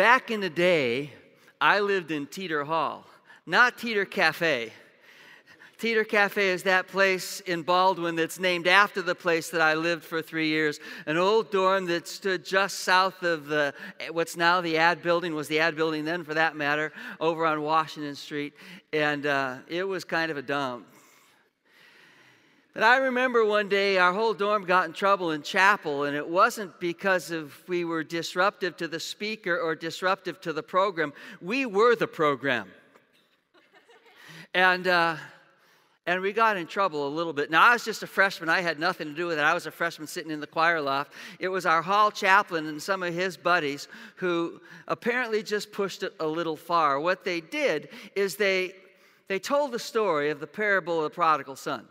back 0.00 0.30
in 0.30 0.40
the 0.40 0.48
day, 0.48 1.10
I 1.60 1.80
lived 1.80 2.10
in 2.10 2.26
Teeter 2.26 2.64
Hall, 2.64 3.04
not 3.44 3.76
Teeter 3.76 4.06
Cafe. 4.06 4.72
Teeter 5.76 6.04
Cafe 6.04 6.48
is 6.48 6.62
that 6.62 6.88
place 6.88 7.40
in 7.40 7.60
Baldwin 7.60 8.16
that's 8.16 8.38
named 8.38 8.66
after 8.66 9.02
the 9.02 9.14
place 9.14 9.50
that 9.50 9.60
I 9.60 9.74
lived 9.74 10.02
for 10.02 10.22
three 10.22 10.48
years. 10.48 10.80
An 11.04 11.18
old 11.18 11.50
dorm 11.50 11.84
that 11.88 12.08
stood 12.08 12.46
just 12.46 12.78
south 12.78 13.22
of 13.22 13.48
the 13.48 13.74
what's 14.10 14.38
now 14.38 14.62
the 14.62 14.78
ad 14.78 15.02
building 15.02 15.34
was 15.34 15.48
the 15.48 15.60
ad 15.60 15.76
building 15.76 16.06
then, 16.06 16.24
for 16.24 16.32
that 16.32 16.56
matter, 16.56 16.94
over 17.20 17.44
on 17.44 17.60
Washington 17.60 18.14
Street, 18.14 18.54
and 18.94 19.26
uh, 19.26 19.58
it 19.68 19.86
was 19.86 20.02
kind 20.04 20.30
of 20.30 20.38
a 20.38 20.42
dump. 20.42 20.86
But 22.72 22.84
I 22.84 22.98
remember 22.98 23.44
one 23.44 23.68
day 23.68 23.98
our 23.98 24.12
whole 24.12 24.32
dorm 24.32 24.64
got 24.64 24.86
in 24.86 24.92
trouble 24.92 25.32
in 25.32 25.42
chapel, 25.42 26.04
and 26.04 26.16
it 26.16 26.28
wasn't 26.28 26.78
because 26.78 27.30
of 27.30 27.52
we 27.66 27.84
were 27.84 28.04
disruptive 28.04 28.76
to 28.76 28.86
the 28.86 29.00
speaker 29.00 29.58
or 29.58 29.74
disruptive 29.74 30.40
to 30.42 30.52
the 30.52 30.62
program. 30.62 31.12
We 31.40 31.66
were 31.66 31.96
the 31.96 32.06
program. 32.06 32.68
And 34.54 34.86
uh, 34.86 35.16
and 36.06 36.22
we 36.22 36.32
got 36.32 36.56
in 36.56 36.66
trouble 36.66 37.06
a 37.06 37.08
little 37.08 37.32
bit. 37.32 37.50
Now, 37.50 37.62
I 37.62 37.72
was 37.72 37.84
just 37.84 38.02
a 38.02 38.06
freshman. 38.06 38.48
I 38.48 38.62
had 38.62 38.80
nothing 38.80 39.06
to 39.08 39.14
do 39.14 39.26
with 39.26 39.38
it. 39.38 39.42
I 39.42 39.54
was 39.54 39.66
a 39.66 39.70
freshman 39.70 40.08
sitting 40.08 40.30
in 40.30 40.40
the 40.40 40.46
choir 40.46 40.80
loft. 40.80 41.12
It 41.38 41.48
was 41.48 41.66
our 41.66 41.82
hall 41.82 42.10
chaplain 42.10 42.66
and 42.66 42.82
some 42.82 43.02
of 43.02 43.14
his 43.14 43.36
buddies 43.36 43.86
who 44.16 44.60
apparently 44.88 45.42
just 45.42 45.70
pushed 45.70 46.02
it 46.02 46.14
a 46.18 46.26
little 46.26 46.56
far. 46.56 46.98
What 46.98 47.24
they 47.24 47.40
did 47.40 47.90
is 48.16 48.34
they, 48.34 48.74
they 49.28 49.38
told 49.38 49.72
the 49.72 49.78
story 49.78 50.30
of 50.30 50.40
the 50.40 50.46
parable 50.48 50.98
of 50.98 51.04
the 51.04 51.10
prodigal 51.10 51.54
son. 51.54 51.86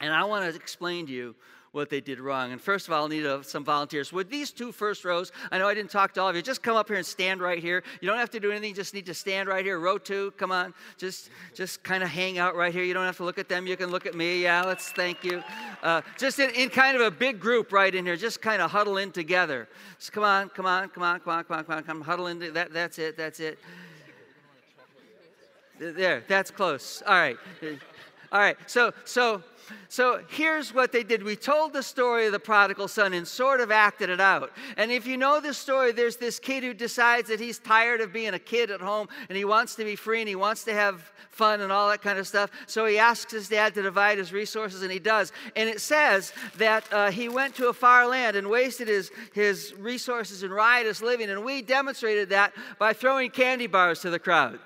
And 0.00 0.12
I 0.12 0.24
want 0.24 0.50
to 0.50 0.56
explain 0.56 1.06
to 1.06 1.12
you 1.12 1.34
what 1.72 1.88
they 1.88 2.00
did 2.00 2.18
wrong. 2.18 2.50
And 2.50 2.60
first 2.60 2.88
of 2.88 2.92
all, 2.92 3.02
I'll 3.02 3.08
need 3.08 3.24
uh, 3.24 3.42
some 3.42 3.64
volunteers. 3.64 4.12
Would 4.12 4.28
these 4.28 4.50
two 4.50 4.72
first 4.72 5.04
rows, 5.04 5.30
I 5.52 5.58
know 5.58 5.68
I 5.68 5.74
didn't 5.74 5.90
talk 5.90 6.12
to 6.14 6.20
all 6.20 6.28
of 6.28 6.34
you, 6.34 6.42
just 6.42 6.62
come 6.62 6.76
up 6.76 6.88
here 6.88 6.96
and 6.96 7.06
stand 7.06 7.40
right 7.40 7.60
here. 7.60 7.84
You 8.00 8.08
don't 8.08 8.18
have 8.18 8.30
to 8.30 8.40
do 8.40 8.50
anything, 8.50 8.74
just 8.74 8.92
need 8.92 9.06
to 9.06 9.14
stand 9.14 9.48
right 9.48 9.64
here. 9.64 9.78
Row 9.78 9.96
two, 9.96 10.32
come 10.32 10.50
on. 10.50 10.74
Just, 10.98 11.30
just 11.54 11.84
kind 11.84 12.02
of 12.02 12.08
hang 12.08 12.38
out 12.38 12.56
right 12.56 12.72
here. 12.72 12.82
You 12.82 12.92
don't 12.92 13.04
have 13.04 13.18
to 13.18 13.24
look 13.24 13.38
at 13.38 13.48
them, 13.48 13.66
you 13.66 13.76
can 13.76 13.90
look 13.90 14.06
at 14.06 14.14
me. 14.14 14.42
Yeah, 14.42 14.62
let's 14.62 14.90
thank 14.90 15.22
you. 15.22 15.44
Uh, 15.82 16.02
just 16.18 16.40
in, 16.40 16.50
in, 16.50 16.70
kind 16.70 16.96
of 16.96 17.02
a 17.02 17.10
big 17.10 17.38
group 17.38 17.72
right 17.72 17.94
in 17.94 18.04
here, 18.04 18.16
just 18.16 18.42
kind 18.42 18.60
of 18.60 18.70
huddle 18.70 18.96
in 18.96 19.12
together. 19.12 19.68
Just 19.98 20.12
come 20.12 20.24
on, 20.24 20.48
come 20.48 20.66
on, 20.66 20.88
come 20.88 21.04
on, 21.04 21.20
come 21.20 21.32
on, 21.32 21.44
come 21.44 21.58
on, 21.58 21.64
come 21.64 21.76
on, 21.76 21.84
come 21.84 22.00
huddle 22.00 22.26
in. 22.26 22.52
That, 22.52 22.72
that's 22.72 22.98
it, 22.98 23.16
that's 23.16 23.38
it. 23.38 23.58
There, 25.78 26.24
that's 26.28 26.50
close. 26.50 27.02
All 27.06 27.14
right. 27.14 27.38
All 28.32 28.40
right. 28.40 28.56
So, 28.66 28.92
so 29.04 29.42
so 29.88 30.22
here's 30.28 30.74
what 30.74 30.92
they 30.92 31.02
did. 31.02 31.22
We 31.22 31.36
told 31.36 31.72
the 31.72 31.82
story 31.82 32.26
of 32.26 32.32
the 32.32 32.38
prodigal 32.38 32.88
son 32.88 33.12
and 33.12 33.26
sort 33.26 33.60
of 33.60 33.70
acted 33.70 34.10
it 34.10 34.20
out. 34.20 34.52
And 34.76 34.90
if 34.90 35.06
you 35.06 35.16
know 35.16 35.40
the 35.40 35.54
story, 35.54 35.92
there's 35.92 36.16
this 36.16 36.38
kid 36.38 36.62
who 36.62 36.74
decides 36.74 37.28
that 37.28 37.40
he's 37.40 37.58
tired 37.58 38.00
of 38.00 38.12
being 38.12 38.34
a 38.34 38.38
kid 38.38 38.70
at 38.70 38.80
home 38.80 39.08
and 39.28 39.36
he 39.36 39.44
wants 39.44 39.74
to 39.76 39.84
be 39.84 39.96
free 39.96 40.20
and 40.20 40.28
he 40.28 40.36
wants 40.36 40.64
to 40.64 40.72
have 40.72 41.12
fun 41.30 41.60
and 41.60 41.72
all 41.72 41.88
that 41.88 42.02
kind 42.02 42.18
of 42.18 42.26
stuff. 42.26 42.50
So 42.66 42.86
he 42.86 42.98
asks 42.98 43.32
his 43.32 43.48
dad 43.48 43.74
to 43.74 43.82
divide 43.82 44.18
his 44.18 44.32
resources 44.32 44.82
and 44.82 44.90
he 44.90 44.98
does. 44.98 45.32
And 45.56 45.68
it 45.68 45.80
says 45.80 46.32
that 46.58 46.84
uh, 46.92 47.10
he 47.10 47.28
went 47.28 47.54
to 47.56 47.68
a 47.68 47.72
far 47.72 48.06
land 48.06 48.36
and 48.36 48.48
wasted 48.48 48.88
his, 48.88 49.10
his 49.32 49.74
resources 49.78 50.42
in 50.42 50.50
riotous 50.50 51.02
living. 51.02 51.30
And 51.30 51.44
we 51.44 51.62
demonstrated 51.62 52.30
that 52.30 52.52
by 52.78 52.92
throwing 52.92 53.30
candy 53.30 53.66
bars 53.66 54.00
to 54.00 54.10
the 54.10 54.18
crowd. 54.18 54.58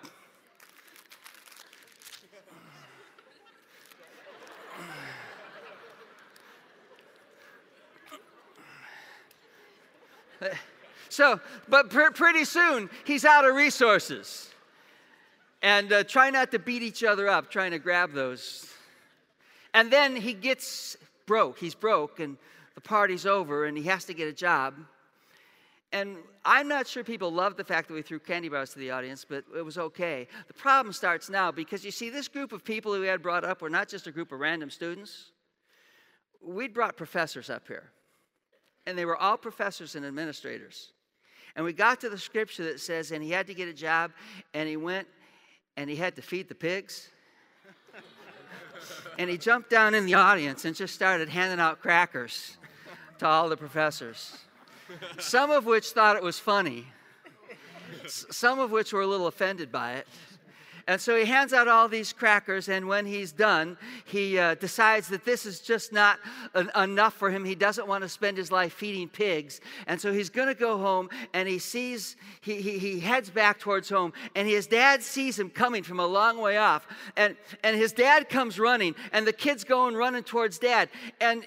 So, 11.10 11.38
but 11.68 11.90
pr- 11.90 12.10
pretty 12.12 12.44
soon 12.44 12.90
he's 13.04 13.24
out 13.24 13.44
of 13.44 13.54
resources. 13.54 14.50
And 15.62 15.92
uh, 15.92 16.02
try 16.02 16.30
not 16.30 16.50
to 16.50 16.58
beat 16.58 16.82
each 16.82 17.04
other 17.04 17.28
up 17.28 17.52
trying 17.52 17.70
to 17.70 17.78
grab 17.78 18.12
those. 18.12 18.68
And 19.74 19.92
then 19.92 20.16
he 20.16 20.34
gets 20.34 20.96
broke. 21.26 21.58
He's 21.58 21.76
broke, 21.76 22.18
and 22.18 22.36
the 22.74 22.80
party's 22.80 23.26
over, 23.26 23.66
and 23.66 23.78
he 23.78 23.84
has 23.84 24.04
to 24.06 24.14
get 24.14 24.26
a 24.26 24.32
job. 24.32 24.74
And 25.92 26.16
I'm 26.44 26.66
not 26.66 26.88
sure 26.88 27.04
people 27.04 27.30
loved 27.30 27.56
the 27.56 27.64
fact 27.64 27.86
that 27.88 27.94
we 27.94 28.02
threw 28.02 28.18
candy 28.18 28.48
bars 28.48 28.70
to 28.70 28.80
the 28.80 28.90
audience, 28.90 29.24
but 29.24 29.44
it 29.56 29.64
was 29.64 29.78
okay. 29.78 30.26
The 30.48 30.54
problem 30.54 30.92
starts 30.92 31.30
now 31.30 31.52
because 31.52 31.84
you 31.84 31.92
see, 31.92 32.10
this 32.10 32.26
group 32.26 32.52
of 32.52 32.64
people 32.64 32.92
who 32.92 33.00
we 33.00 33.06
had 33.06 33.22
brought 33.22 33.44
up 33.44 33.62
were 33.62 33.70
not 33.70 33.88
just 33.88 34.08
a 34.08 34.10
group 34.10 34.32
of 34.32 34.40
random 34.40 34.68
students. 34.68 35.30
We'd 36.42 36.74
brought 36.74 36.96
professors 36.96 37.48
up 37.48 37.68
here 37.68 37.92
and 38.86 38.96
they 38.98 39.04
were 39.04 39.16
all 39.16 39.36
professors 39.36 39.94
and 39.94 40.04
administrators. 40.04 40.92
And 41.56 41.64
we 41.64 41.72
got 41.72 42.00
to 42.00 42.10
the 42.10 42.18
scripture 42.18 42.64
that 42.64 42.80
says, 42.80 43.12
and 43.12 43.22
he 43.22 43.30
had 43.30 43.46
to 43.46 43.54
get 43.54 43.68
a 43.68 43.72
job, 43.72 44.10
and 44.52 44.68
he 44.68 44.76
went 44.76 45.06
and 45.76 45.90
he 45.90 45.96
had 45.96 46.16
to 46.16 46.22
feed 46.22 46.48
the 46.48 46.54
pigs. 46.54 47.08
and 49.18 49.28
he 49.28 49.36
jumped 49.36 49.70
down 49.70 49.94
in 49.94 50.06
the 50.06 50.14
audience 50.14 50.64
and 50.64 50.74
just 50.74 50.94
started 50.94 51.28
handing 51.28 51.60
out 51.60 51.80
crackers 51.80 52.56
to 53.18 53.26
all 53.26 53.48
the 53.48 53.56
professors, 53.56 54.38
some 55.18 55.50
of 55.50 55.66
which 55.66 55.90
thought 55.90 56.16
it 56.16 56.22
was 56.22 56.38
funny, 56.38 56.86
some 58.06 58.58
of 58.58 58.70
which 58.70 58.92
were 58.92 59.02
a 59.02 59.06
little 59.06 59.26
offended 59.26 59.70
by 59.70 59.94
it. 59.94 60.08
And 60.86 61.00
so 61.00 61.16
he 61.16 61.24
hands 61.24 61.54
out 61.54 61.66
all 61.66 61.88
these 61.88 62.12
crackers, 62.12 62.68
and 62.68 62.86
when 62.86 63.06
he's 63.06 63.32
done, 63.32 63.78
he 64.04 64.38
uh, 64.38 64.54
decides 64.56 65.08
that 65.08 65.24
this 65.24 65.46
is 65.46 65.60
just 65.60 65.92
not 65.92 66.18
an, 66.54 66.70
enough 66.76 67.14
for 67.14 67.30
him. 67.30 67.42
He 67.44 67.54
doesn't 67.54 67.88
want 67.88 68.02
to 68.02 68.08
spend 68.08 68.36
his 68.36 68.52
life 68.52 68.74
feeding 68.74 69.08
pigs. 69.08 69.62
And 69.86 69.98
so 69.98 70.12
he's 70.12 70.28
going 70.28 70.48
to 70.48 70.54
go 70.54 70.76
home, 70.76 71.08
and 71.32 71.48
he 71.48 71.58
sees, 71.58 72.16
he, 72.42 72.60
he, 72.60 72.78
he 72.78 73.00
heads 73.00 73.30
back 73.30 73.58
towards 73.58 73.88
home, 73.88 74.12
and 74.34 74.46
his 74.46 74.66
dad 74.66 75.02
sees 75.02 75.38
him 75.38 75.48
coming 75.48 75.82
from 75.82 76.00
a 76.00 76.06
long 76.06 76.38
way 76.38 76.58
off. 76.58 76.86
And, 77.16 77.34
and 77.62 77.76
his 77.76 77.92
dad 77.92 78.28
comes 78.28 78.58
running, 78.58 78.94
and 79.12 79.26
the 79.26 79.32
kid's 79.32 79.64
going 79.64 79.94
running 79.94 80.22
towards 80.22 80.58
dad. 80.58 80.90
And 81.18 81.46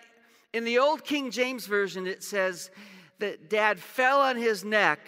in 0.54 0.64
the 0.64 0.80
old 0.80 1.04
King 1.04 1.30
James 1.30 1.68
Version, 1.68 2.08
it 2.08 2.24
says 2.24 2.72
that 3.20 3.50
dad 3.52 3.80
fell 3.80 4.20
on 4.20 4.36
his 4.36 4.66
neck 4.66 5.00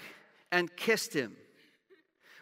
and 0.51 0.75
kissed 0.75 1.13
him. 1.13 1.35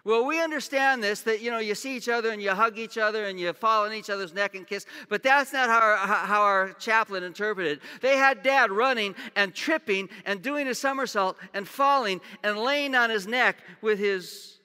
Well, 0.03 0.25
we 0.25 0.41
understand 0.41 1.03
this 1.03 1.21
that, 1.21 1.41
you 1.41 1.51
know, 1.51 1.59
you 1.59 1.75
see 1.75 1.97
each 1.97 2.07
other 2.07 2.29
and 2.29 2.41
you 2.41 2.51
hug 2.51 2.77
each 2.77 2.97
other 2.97 3.25
and 3.25 3.39
you 3.39 3.51
fall 3.51 3.85
on 3.85 3.93
each 3.93 4.09
other's 4.09 4.33
neck 4.33 4.55
and 4.55 4.65
kiss, 4.65 4.85
but 5.09 5.21
that's 5.21 5.51
not 5.51 5.67
how 5.69 5.79
our, 5.79 5.97
how 5.97 6.41
our 6.41 6.73
chaplain 6.73 7.23
interpreted. 7.23 7.81
They 8.01 8.15
had 8.15 8.41
dad 8.41 8.71
running 8.71 9.15
and 9.35 9.53
tripping 9.53 10.07
and 10.25 10.41
doing 10.41 10.67
a 10.67 10.75
somersault 10.75 11.37
and 11.53 11.67
falling 11.67 12.21
and 12.43 12.57
laying 12.57 12.95
on 12.95 13.09
his 13.09 13.27
neck 13.27 13.57
with 13.81 13.99
his, 13.99 14.59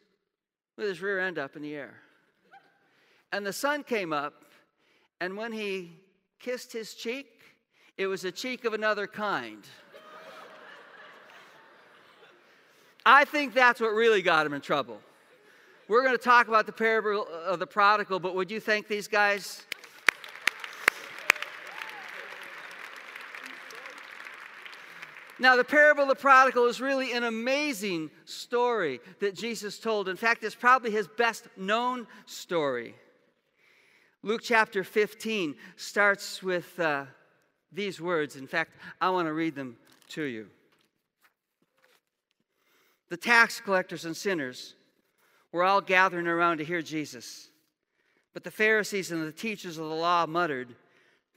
with 0.77 0.87
his 0.87 1.03
rear 1.03 1.19
end 1.19 1.39
up 1.39 1.57
in 1.57 1.63
the 1.63 1.75
air. 1.75 1.95
And 3.33 3.45
the 3.45 3.53
son 3.53 3.83
came 3.83 4.13
up, 4.13 4.45
and 5.21 5.37
when 5.37 5.53
he 5.53 5.99
kissed 6.39 6.73
his 6.73 6.95
cheek, 6.95 7.27
it 7.97 8.07
was 8.07 8.25
a 8.25 8.31
cheek 8.31 8.65
of 8.65 8.75
another 8.75 9.07
kind. 9.07 9.65
I 13.05 13.25
think 13.25 13.55
that's 13.55 13.81
what 13.81 13.95
really 13.95 14.23
got 14.23 14.47
him 14.47 14.53
in 14.53 14.61
trouble. 14.61 15.01
We're 15.89 16.05
going 16.05 16.17
to 16.17 16.23
talk 16.23 16.47
about 16.47 16.67
the 16.67 16.73
parable 16.73 17.27
of 17.45 17.59
the 17.59 17.67
prodigal, 17.67 18.21
but 18.21 18.35
would 18.37 18.51
you 18.51 18.61
thank 18.61 18.87
these 18.87 19.09
guys? 19.09 19.65
Now, 25.41 25.57
the 25.57 25.65
parable 25.65 26.05
of 26.05 26.09
the 26.09 26.15
prodigal 26.15 26.67
is 26.67 26.81
really 26.81 27.13
an 27.13 27.25
amazing 27.25 28.11
story 28.27 29.01
that 29.19 29.35
Jesus 29.35 29.81
told. 29.81 30.09
In 30.09 30.17
fact, 30.17 30.45
it's 30.45 30.55
probably 30.55 30.93
his 30.93 31.09
best 31.09 31.49
known 31.57 32.07
story. 32.27 32.95
Luke 34.23 34.43
chapter 34.45 34.85
15 34.85 35.57
starts 35.75 36.45
with 36.45 36.79
uh, 36.79 37.07
these 37.73 38.01
words. 38.01 38.37
In 38.37 38.47
fact, 38.47 38.77
I 39.01 39.11
want 39.11 39.27
to 39.27 39.33
read 39.33 39.57
them 39.57 39.77
to 40.11 40.23
you. 40.23 40.47
The 43.09 43.17
tax 43.17 43.61
collectors 43.61 44.05
and 44.05 44.17
sinners 44.17 44.77
were 45.53 45.65
all 45.65 45.81
gathering 45.81 46.27
around 46.27 46.59
to 46.59 46.65
hear 46.65 46.83
Jesus. 46.83 47.51
But 48.33 48.45
the 48.45 48.51
Pharisees 48.51 49.13
and 49.13 49.23
the 49.23 49.33
teachers 49.33 49.79
of 49.79 49.89
the 49.89 49.95
law 49.95 50.27
muttered, 50.27 50.75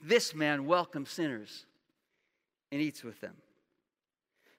This 0.02 0.34
man 0.34 0.66
welcomes 0.66 1.10
sinners 1.10 1.66
and 2.72 2.80
eats 2.80 3.04
with 3.04 3.20
them. 3.20 3.36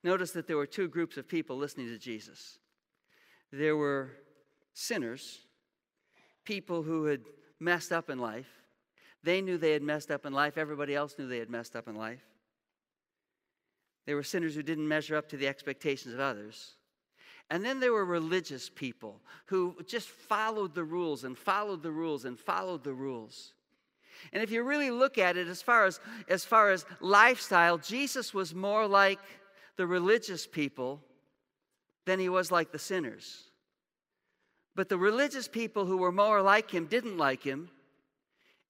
Notice 0.03 0.31
that 0.31 0.47
there 0.47 0.57
were 0.57 0.67
two 0.67 0.87
groups 0.87 1.17
of 1.17 1.27
people 1.27 1.57
listening 1.57 1.87
to 1.87 1.97
Jesus. 1.97 2.59
There 3.51 3.75
were 3.75 4.11
sinners, 4.73 5.39
people 6.45 6.83
who 6.83 7.05
had 7.05 7.21
messed 7.59 7.91
up 7.91 8.09
in 8.09 8.19
life. 8.19 8.47
They 9.23 9.41
knew 9.41 9.57
they 9.57 9.73
had 9.73 9.81
messed 9.81 10.11
up 10.11 10.25
in 10.25 10.33
life. 10.33 10.57
Everybody 10.57 10.93
else 10.93 11.15
knew 11.17 11.27
they 11.27 11.39
had 11.39 11.49
messed 11.49 11.75
up 11.75 11.87
in 11.87 11.95
life. 11.95 12.23
There 14.05 14.15
were 14.15 14.23
sinners 14.23 14.55
who 14.55 14.63
didn't 14.63 14.87
measure 14.87 15.17
up 15.17 15.27
to 15.29 15.37
the 15.37 15.47
expectations 15.47 16.13
of 16.13 16.19
others. 16.19 16.76
And 17.49 17.63
then 17.63 17.79
there 17.79 17.93
were 17.93 18.05
religious 18.05 18.69
people 18.69 19.21
who 19.45 19.75
just 19.87 20.09
followed 20.09 20.75
the 20.75 20.83
rules 20.83 21.23
and 21.23 21.37
followed 21.37 21.81
the 21.81 21.91
rules 21.91 22.25
and 22.25 22.37
followed 22.37 22.83
the 22.83 22.93
rules. 22.93 23.53
And 24.33 24.43
if 24.43 24.51
you 24.51 24.63
really 24.63 24.91
look 24.91 25.17
at 25.17 25.37
it 25.37 25.47
as 25.47 25.61
far 25.61 25.85
as, 25.85 25.99
as 26.27 26.43
far 26.43 26.71
as 26.71 26.85
lifestyle, 26.99 27.77
Jesus 27.77 28.33
was 28.33 28.53
more 28.53 28.87
like 28.87 29.19
the 29.77 29.87
religious 29.87 30.45
people 30.45 31.01
than 32.05 32.19
he 32.19 32.27
was 32.27 32.51
like 32.51 32.71
the 32.71 32.79
sinners. 32.79 33.43
But 34.75 34.89
the 34.89 34.97
religious 34.97 35.47
people 35.47 35.85
who 35.85 35.97
were 35.97 36.11
more 36.11 36.41
like 36.41 36.71
him 36.71 36.85
didn't 36.85 37.17
like 37.17 37.43
him, 37.43 37.69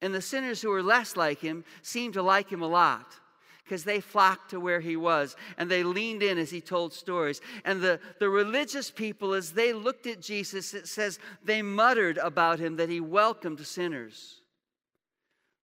and 0.00 0.14
the 0.14 0.22
sinners 0.22 0.62
who 0.62 0.70
were 0.70 0.82
less 0.82 1.16
like 1.16 1.40
him 1.40 1.64
seemed 1.82 2.14
to 2.14 2.22
like 2.22 2.48
him 2.48 2.62
a 2.62 2.68
lot 2.68 3.18
because 3.68 3.84
they 3.84 4.00
flocked 4.00 4.50
to 4.50 4.60
where 4.60 4.80
he 4.80 4.96
was 4.96 5.36
and 5.58 5.70
they 5.70 5.82
leaned 5.82 6.22
in 6.22 6.38
as 6.38 6.50
he 6.50 6.60
told 6.60 6.94
stories. 6.94 7.42
And 7.66 7.82
the, 7.82 8.00
the 8.18 8.30
religious 8.30 8.90
people, 8.90 9.34
as 9.34 9.52
they 9.52 9.74
looked 9.74 10.06
at 10.06 10.22
Jesus, 10.22 10.72
it 10.72 10.88
says 10.88 11.18
they 11.44 11.60
muttered 11.60 12.16
about 12.16 12.58
him 12.58 12.76
that 12.76 12.88
he 12.88 13.00
welcomed 13.00 13.64
sinners. 13.66 14.40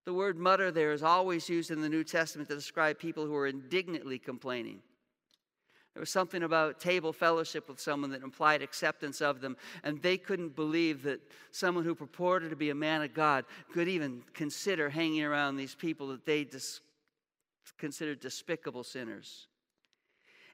The 0.06 0.13
word 0.13 0.38
mutter 0.38 0.69
there 0.69 0.92
is 0.92 1.02
always 1.02 1.50
used 1.50 1.72
in 1.72 1.81
the 1.81 1.90
New 1.90 2.04
Testament 2.04 2.48
to 2.50 2.56
describe 2.56 3.00
people 3.00 3.25
who 3.25 3.36
are 3.36 3.48
indignantly 3.48 4.19
complaining. 4.19 4.81
There 5.96 6.01
was 6.01 6.12
something 6.12 6.44
about 6.44 6.80
table 6.80 7.12
fellowship 7.12 7.68
with 7.68 7.80
someone 7.80 8.12
that 8.12 8.22
implied 8.22 8.62
acceptance 8.62 9.19
of 9.22 9.42
them, 9.42 9.58
and 9.84 10.00
they 10.01 10.18
couldn't 10.18 10.56
believe 10.56 11.01
that 11.04 11.22
someone 11.51 11.86
who 11.86 11.96
purported 11.96 12.51
to 12.51 12.56
be 12.56 12.69
a 12.69 12.75
man 12.75 13.01
of 13.01 13.13
God 13.13 13.46
could 13.74 13.88
even 13.88 14.22
consider 14.34 14.90
hanging 14.90 15.24
around 15.24 15.56
these 15.56 15.74
people 15.74 16.10
that 16.10 16.25
they 16.25 16.44
dis- 16.44 16.81
considered 17.78 18.20
despicable 18.20 18.84
sinners. 18.84 19.48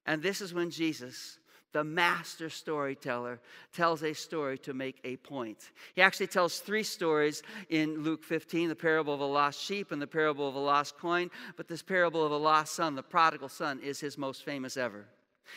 And 0.05 0.21
this 0.21 0.41
is 0.41 0.53
when 0.53 0.71
Jesus 0.71 1.39
the 1.73 1.83
master 1.83 2.49
storyteller, 2.49 3.39
tells 3.73 4.03
a 4.03 4.13
story 4.13 4.57
to 4.59 4.73
make 4.73 4.99
a 5.03 5.17
point. 5.17 5.71
He 5.93 6.01
actually 6.01 6.27
tells 6.27 6.59
three 6.59 6.83
stories 6.83 7.43
in 7.69 8.03
Luke 8.03 8.23
15 8.23 8.69
the 8.69 8.75
parable 8.75 9.13
of 9.13 9.19
a 9.19 9.25
lost 9.25 9.59
sheep 9.61 9.91
and 9.91 10.01
the 10.01 10.07
parable 10.07 10.47
of 10.47 10.55
a 10.55 10.59
lost 10.59 10.97
coin. 10.97 11.29
But 11.55 11.67
this 11.67 11.81
parable 11.81 12.25
of 12.25 12.31
a 12.31 12.37
lost 12.37 12.73
son, 12.73 12.95
the 12.95 13.03
prodigal 13.03 13.49
son, 13.49 13.79
is 13.79 13.99
his 13.99 14.17
most 14.17 14.43
famous 14.43 14.77
ever. 14.77 15.05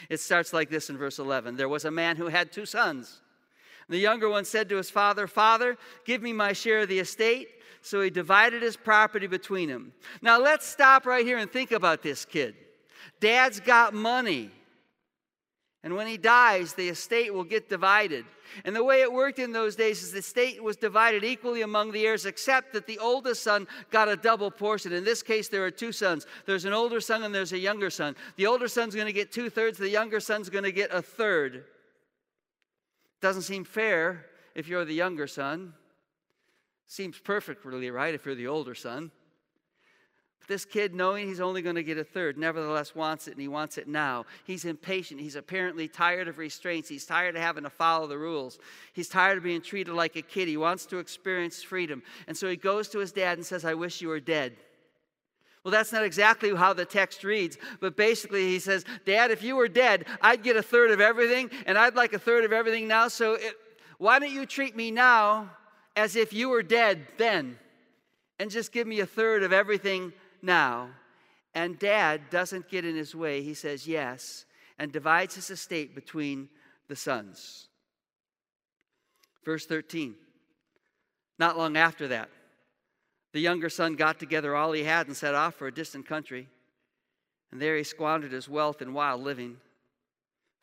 It 0.08 0.20
starts 0.20 0.52
like 0.52 0.70
this 0.70 0.90
in 0.90 0.96
verse 0.96 1.18
11 1.18 1.56
There 1.56 1.68
was 1.68 1.84
a 1.84 1.90
man 1.90 2.16
who 2.16 2.28
had 2.28 2.52
two 2.52 2.66
sons. 2.66 3.20
The 3.88 3.98
younger 3.98 4.28
one 4.28 4.44
said 4.44 4.68
to 4.70 4.76
his 4.76 4.90
father, 4.90 5.26
Father, 5.26 5.76
give 6.04 6.22
me 6.22 6.32
my 6.32 6.52
share 6.52 6.80
of 6.80 6.88
the 6.88 6.98
estate. 6.98 7.48
So 7.82 8.00
he 8.00 8.08
divided 8.08 8.62
his 8.62 8.76
property 8.76 9.26
between 9.26 9.68
them. 9.68 9.92
Now 10.22 10.40
let's 10.40 10.66
stop 10.66 11.04
right 11.04 11.24
here 11.24 11.36
and 11.36 11.50
think 11.50 11.70
about 11.70 12.02
this 12.02 12.24
kid. 12.24 12.54
Dad's 13.20 13.60
got 13.60 13.92
money. 13.92 14.50
And 15.82 15.94
when 15.94 16.06
he 16.06 16.16
dies, 16.16 16.72
the 16.72 16.88
estate 16.88 17.34
will 17.34 17.44
get 17.44 17.68
divided. 17.68 18.24
And 18.64 18.74
the 18.74 18.82
way 18.82 19.02
it 19.02 19.12
worked 19.12 19.38
in 19.38 19.52
those 19.52 19.76
days 19.76 20.02
is 20.02 20.12
the 20.12 20.20
estate 20.20 20.62
was 20.62 20.76
divided 20.76 21.24
equally 21.24 21.60
among 21.60 21.92
the 21.92 22.06
heirs, 22.06 22.24
except 22.24 22.72
that 22.72 22.86
the 22.86 22.98
oldest 22.98 23.42
son 23.42 23.66
got 23.90 24.08
a 24.08 24.16
double 24.16 24.50
portion. 24.50 24.94
In 24.94 25.04
this 25.04 25.22
case, 25.22 25.48
there 25.48 25.64
are 25.64 25.70
two 25.70 25.92
sons 25.92 26.26
there's 26.46 26.64
an 26.64 26.72
older 26.72 27.00
son 27.00 27.22
and 27.22 27.34
there's 27.34 27.52
a 27.52 27.58
younger 27.58 27.90
son. 27.90 28.16
The 28.36 28.46
older 28.46 28.66
son's 28.66 28.94
going 28.94 29.08
to 29.08 29.12
get 29.12 29.30
two 29.30 29.50
thirds, 29.50 29.76
the 29.76 29.90
younger 29.90 30.20
son's 30.20 30.48
going 30.48 30.64
to 30.64 30.72
get 30.72 30.90
a 30.90 31.02
third. 31.02 31.64
Doesn't 33.24 33.40
seem 33.40 33.64
fair 33.64 34.26
if 34.54 34.68
you're 34.68 34.84
the 34.84 34.92
younger 34.92 35.26
son. 35.26 35.72
Seems 36.86 37.18
perfectly 37.18 37.90
right 37.90 38.12
if 38.12 38.26
you're 38.26 38.34
the 38.34 38.48
older 38.48 38.74
son. 38.74 39.10
But 40.40 40.48
This 40.48 40.66
kid, 40.66 40.94
knowing 40.94 41.26
he's 41.26 41.40
only 41.40 41.62
going 41.62 41.76
to 41.76 41.82
get 41.82 41.96
a 41.96 42.04
third, 42.04 42.36
nevertheless 42.36 42.94
wants 42.94 43.26
it, 43.26 43.30
and 43.30 43.40
he 43.40 43.48
wants 43.48 43.78
it 43.78 43.88
now. 43.88 44.26
He's 44.44 44.66
impatient. 44.66 45.22
He's 45.22 45.36
apparently 45.36 45.88
tired 45.88 46.28
of 46.28 46.36
restraints. 46.36 46.90
He's 46.90 47.06
tired 47.06 47.34
of 47.34 47.40
having 47.40 47.64
to 47.64 47.70
follow 47.70 48.06
the 48.06 48.18
rules. 48.18 48.58
He's 48.92 49.08
tired 49.08 49.38
of 49.38 49.44
being 49.44 49.62
treated 49.62 49.94
like 49.94 50.16
a 50.16 50.22
kid. 50.22 50.46
He 50.46 50.58
wants 50.58 50.84
to 50.84 50.98
experience 50.98 51.62
freedom. 51.62 52.02
And 52.26 52.36
so 52.36 52.46
he 52.46 52.56
goes 52.56 52.90
to 52.90 52.98
his 52.98 53.10
dad 53.10 53.38
and 53.38 53.46
says, 53.46 53.64
I 53.64 53.72
wish 53.72 54.02
you 54.02 54.08
were 54.08 54.20
dead. 54.20 54.54
Well, 55.64 55.72
that's 55.72 55.92
not 55.92 56.04
exactly 56.04 56.54
how 56.54 56.74
the 56.74 56.84
text 56.84 57.24
reads, 57.24 57.56
but 57.80 57.96
basically 57.96 58.48
he 58.48 58.58
says, 58.58 58.84
Dad, 59.06 59.30
if 59.30 59.42
you 59.42 59.56
were 59.56 59.66
dead, 59.66 60.04
I'd 60.20 60.42
get 60.42 60.56
a 60.56 60.62
third 60.62 60.90
of 60.90 61.00
everything, 61.00 61.50
and 61.64 61.78
I'd 61.78 61.96
like 61.96 62.12
a 62.12 62.18
third 62.18 62.44
of 62.44 62.52
everything 62.52 62.86
now. 62.86 63.08
So 63.08 63.34
it, 63.34 63.54
why 63.96 64.18
don't 64.18 64.30
you 64.30 64.44
treat 64.44 64.76
me 64.76 64.90
now 64.90 65.50
as 65.96 66.16
if 66.16 66.34
you 66.34 66.50
were 66.50 66.62
dead 66.62 67.06
then? 67.16 67.58
And 68.38 68.50
just 68.50 68.72
give 68.72 68.86
me 68.86 69.00
a 69.00 69.06
third 69.06 69.42
of 69.42 69.54
everything 69.54 70.12
now. 70.42 70.90
And 71.54 71.78
dad 71.78 72.28
doesn't 72.30 72.68
get 72.68 72.84
in 72.84 72.94
his 72.94 73.14
way. 73.14 73.42
He 73.42 73.54
says 73.54 73.86
yes 73.86 74.44
and 74.78 74.92
divides 74.92 75.36
his 75.36 75.48
estate 75.50 75.94
between 75.94 76.48
the 76.88 76.96
sons. 76.96 77.68
Verse 79.44 79.64
13. 79.64 80.14
Not 81.38 81.56
long 81.56 81.76
after 81.76 82.08
that, 82.08 82.28
the 83.34 83.40
younger 83.40 83.68
son 83.68 83.96
got 83.96 84.20
together 84.20 84.54
all 84.54 84.70
he 84.70 84.84
had 84.84 85.08
and 85.08 85.16
set 85.16 85.34
off 85.34 85.56
for 85.56 85.66
a 85.66 85.74
distant 85.74 86.06
country. 86.06 86.46
And 87.50 87.60
there 87.60 87.76
he 87.76 87.82
squandered 87.82 88.30
his 88.30 88.48
wealth 88.48 88.80
in 88.80 88.94
wild 88.94 89.22
living, 89.22 89.56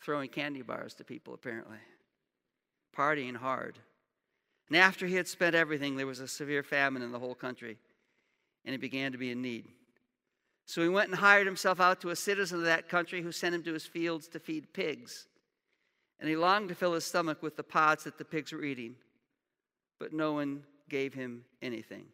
throwing 0.01 0.29
candy 0.29 0.61
bars 0.61 0.93
to 0.95 1.03
people, 1.03 1.33
apparently, 1.33 1.79
partying 2.97 3.35
hard. 3.35 3.77
And 4.69 4.77
after 4.77 5.05
he 5.05 5.15
had 5.15 5.27
spent 5.27 5.53
everything, 5.53 5.97
there 5.97 6.07
was 6.07 6.21
a 6.21 6.29
severe 6.29 6.63
famine 6.63 7.01
in 7.01 7.11
the 7.11 7.19
whole 7.19 7.35
country 7.35 7.77
and 8.63 8.71
he 8.71 8.77
began 8.77 9.11
to 9.11 9.17
be 9.17 9.31
in 9.31 9.41
need. 9.41 9.65
So 10.65 10.81
he 10.81 10.87
went 10.87 11.09
and 11.09 11.19
hired 11.19 11.47
himself 11.47 11.81
out 11.81 11.99
to 12.01 12.11
a 12.11 12.15
citizen 12.15 12.59
of 12.59 12.65
that 12.65 12.87
country 12.87 13.21
who 13.21 13.33
sent 13.33 13.53
him 13.53 13.63
to 13.63 13.73
his 13.73 13.85
fields 13.85 14.29
to 14.29 14.39
feed 14.39 14.71
pigs. 14.71 15.27
And 16.21 16.29
he 16.29 16.37
longed 16.37 16.69
to 16.69 16.75
fill 16.75 16.93
his 16.93 17.03
stomach 17.03 17.43
with 17.43 17.57
the 17.57 17.63
pods 17.63 18.05
that 18.05 18.17
the 18.17 18.23
pigs 18.23 18.53
were 18.53 18.63
eating, 18.63 18.95
but 19.99 20.13
no 20.13 20.31
one 20.31 20.63
gave 20.87 21.13
him 21.13 21.43
anything. 21.61 22.05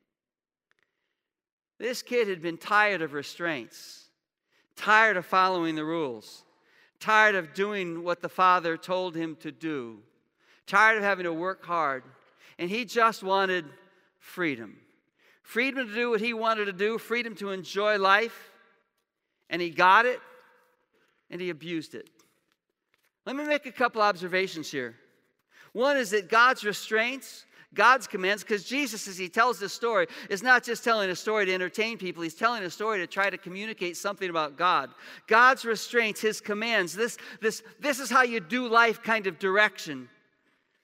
This 1.79 2.01
kid 2.01 2.27
had 2.27 2.41
been 2.41 2.57
tired 2.57 3.01
of 3.01 3.13
restraints, 3.13 4.05
tired 4.75 5.17
of 5.17 5.25
following 5.25 5.75
the 5.75 5.85
rules, 5.85 6.43
tired 6.99 7.35
of 7.35 7.53
doing 7.53 8.03
what 8.03 8.21
the 8.21 8.29
father 8.29 8.77
told 8.77 9.15
him 9.15 9.35
to 9.41 9.51
do, 9.51 9.99
tired 10.65 10.97
of 10.97 11.03
having 11.03 11.25
to 11.25 11.33
work 11.33 11.63
hard, 11.65 12.03
and 12.57 12.69
he 12.69 12.85
just 12.85 13.23
wanted 13.23 13.65
freedom 14.19 14.77
freedom 15.47 15.87
to 15.87 15.95
do 15.95 16.09
what 16.09 16.19
he 16.19 16.33
wanted 16.33 16.65
to 16.65 16.73
do, 16.73 16.97
freedom 16.97 17.33
to 17.33 17.51
enjoy 17.51 17.97
life, 17.97 18.51
and 19.49 19.61
he 19.61 19.69
got 19.69 20.05
it 20.05 20.19
and 21.29 21.39
he 21.39 21.49
abused 21.49 21.95
it. 21.95 22.09
Let 23.25 23.37
me 23.37 23.45
make 23.45 23.65
a 23.65 23.71
couple 23.71 24.01
observations 24.01 24.69
here. 24.69 24.97
One 25.71 25.95
is 25.95 26.09
that 26.09 26.27
God's 26.27 26.65
restraints, 26.65 27.45
God's 27.77 28.07
commands, 28.07 28.43
because 28.43 28.65
Jesus, 28.65 29.07
as 29.07 29.17
he 29.17 29.29
tells 29.29 29.57
this 29.57 29.71
story, 29.71 30.07
is 30.29 30.43
not 30.43 30.65
just 30.65 30.83
telling 30.83 31.09
a 31.09 31.15
story 31.15 31.45
to 31.45 31.53
entertain 31.53 31.97
people, 31.97 32.23
he's 32.23 32.35
telling 32.35 32.63
a 32.63 32.69
story 32.69 32.97
to 32.97 33.07
try 33.07 33.29
to 33.29 33.37
communicate 33.37 33.95
something 33.95 34.29
about 34.29 34.57
God. 34.57 34.89
God's 35.27 35.63
restraints, 35.63 36.19
his 36.19 36.41
commands, 36.41 36.93
this, 36.93 37.17
this, 37.39 37.63
this 37.79 38.01
is 38.01 38.09
how 38.09 38.23
you 38.23 38.41
do 38.41 38.67
life 38.67 39.01
kind 39.01 39.27
of 39.27 39.39
direction 39.39 40.09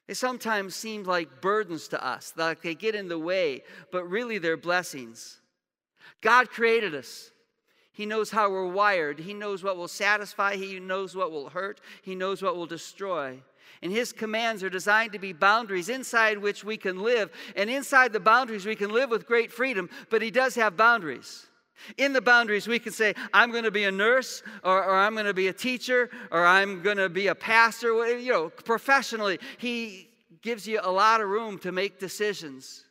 they 0.08 0.14
sometimes 0.14 0.76
seem 0.76 1.04
like 1.04 1.42
burdens 1.42 1.88
to 1.90 2.06
us, 2.06 2.34
like 2.36 2.62
they 2.62 2.76
get 2.76 2.96
in 2.96 3.08
the 3.08 3.20
way, 3.20 3.64
but 3.92 4.10
really 4.10 4.38
they're 4.38 4.58
blessings. 4.58 5.40
God 6.22 6.50
created 6.50 6.94
us. 6.94 7.32
He 7.94 8.06
knows 8.06 8.32
how 8.32 8.50
we're 8.50 8.68
wired. 8.68 9.20
He 9.20 9.34
knows 9.34 9.64
what 9.64 9.78
will 9.78 9.88
satisfy. 9.88 10.56
He 10.56 10.80
knows 10.80 11.16
what 11.16 11.32
will 11.32 11.50
hurt. 11.50 11.80
He 12.02 12.16
knows 12.16 12.42
what 12.42 12.56
will 12.56 12.66
destroy. 12.66 13.40
And 13.84 13.92
His 13.92 14.14
commands 14.14 14.64
are 14.64 14.70
designed 14.70 15.12
to 15.12 15.20
be 15.20 15.34
boundaries 15.34 15.90
inside 15.90 16.38
which 16.38 16.64
we 16.64 16.78
can 16.78 17.04
live. 17.04 17.30
And 17.58 17.70
inside 17.70 18.14
the 18.14 18.20
boundaries, 18.22 18.66
we 18.66 18.78
can 18.78 18.92
live 18.92 19.10
with 19.10 19.28
great 19.28 19.52
freedom, 19.52 19.90
but 20.10 20.22
He 20.22 20.32
does 20.32 20.56
have 20.56 20.78
boundaries. 20.78 21.48
In 21.98 22.14
the 22.14 22.22
boundaries, 22.22 22.66
we 22.66 22.80
can 22.80 22.94
say, 22.94 23.14
I'm 23.34 23.52
going 23.52 23.66
to 23.66 23.72
be 23.72 23.84
a 23.84 23.92
nurse, 23.92 24.42
or, 24.64 24.82
or 24.82 24.96
I'm 24.96 25.14
going 25.16 25.26
to 25.26 25.34
be 25.34 25.50
a 25.50 25.54
teacher, 25.54 26.10
or 26.32 26.46
I'm 26.46 26.82
going 26.82 26.96
to 26.96 27.10
be 27.10 27.28
a 27.28 27.36
pastor. 27.36 28.18
You 28.18 28.32
know, 28.32 28.50
professionally, 28.50 29.38
He 29.58 30.08
gives 30.42 30.66
you 30.66 30.80
a 30.82 30.90
lot 30.90 31.20
of 31.20 31.28
room 31.28 31.60
to 31.60 31.74
make 31.74 32.00
decisions. 32.00 32.86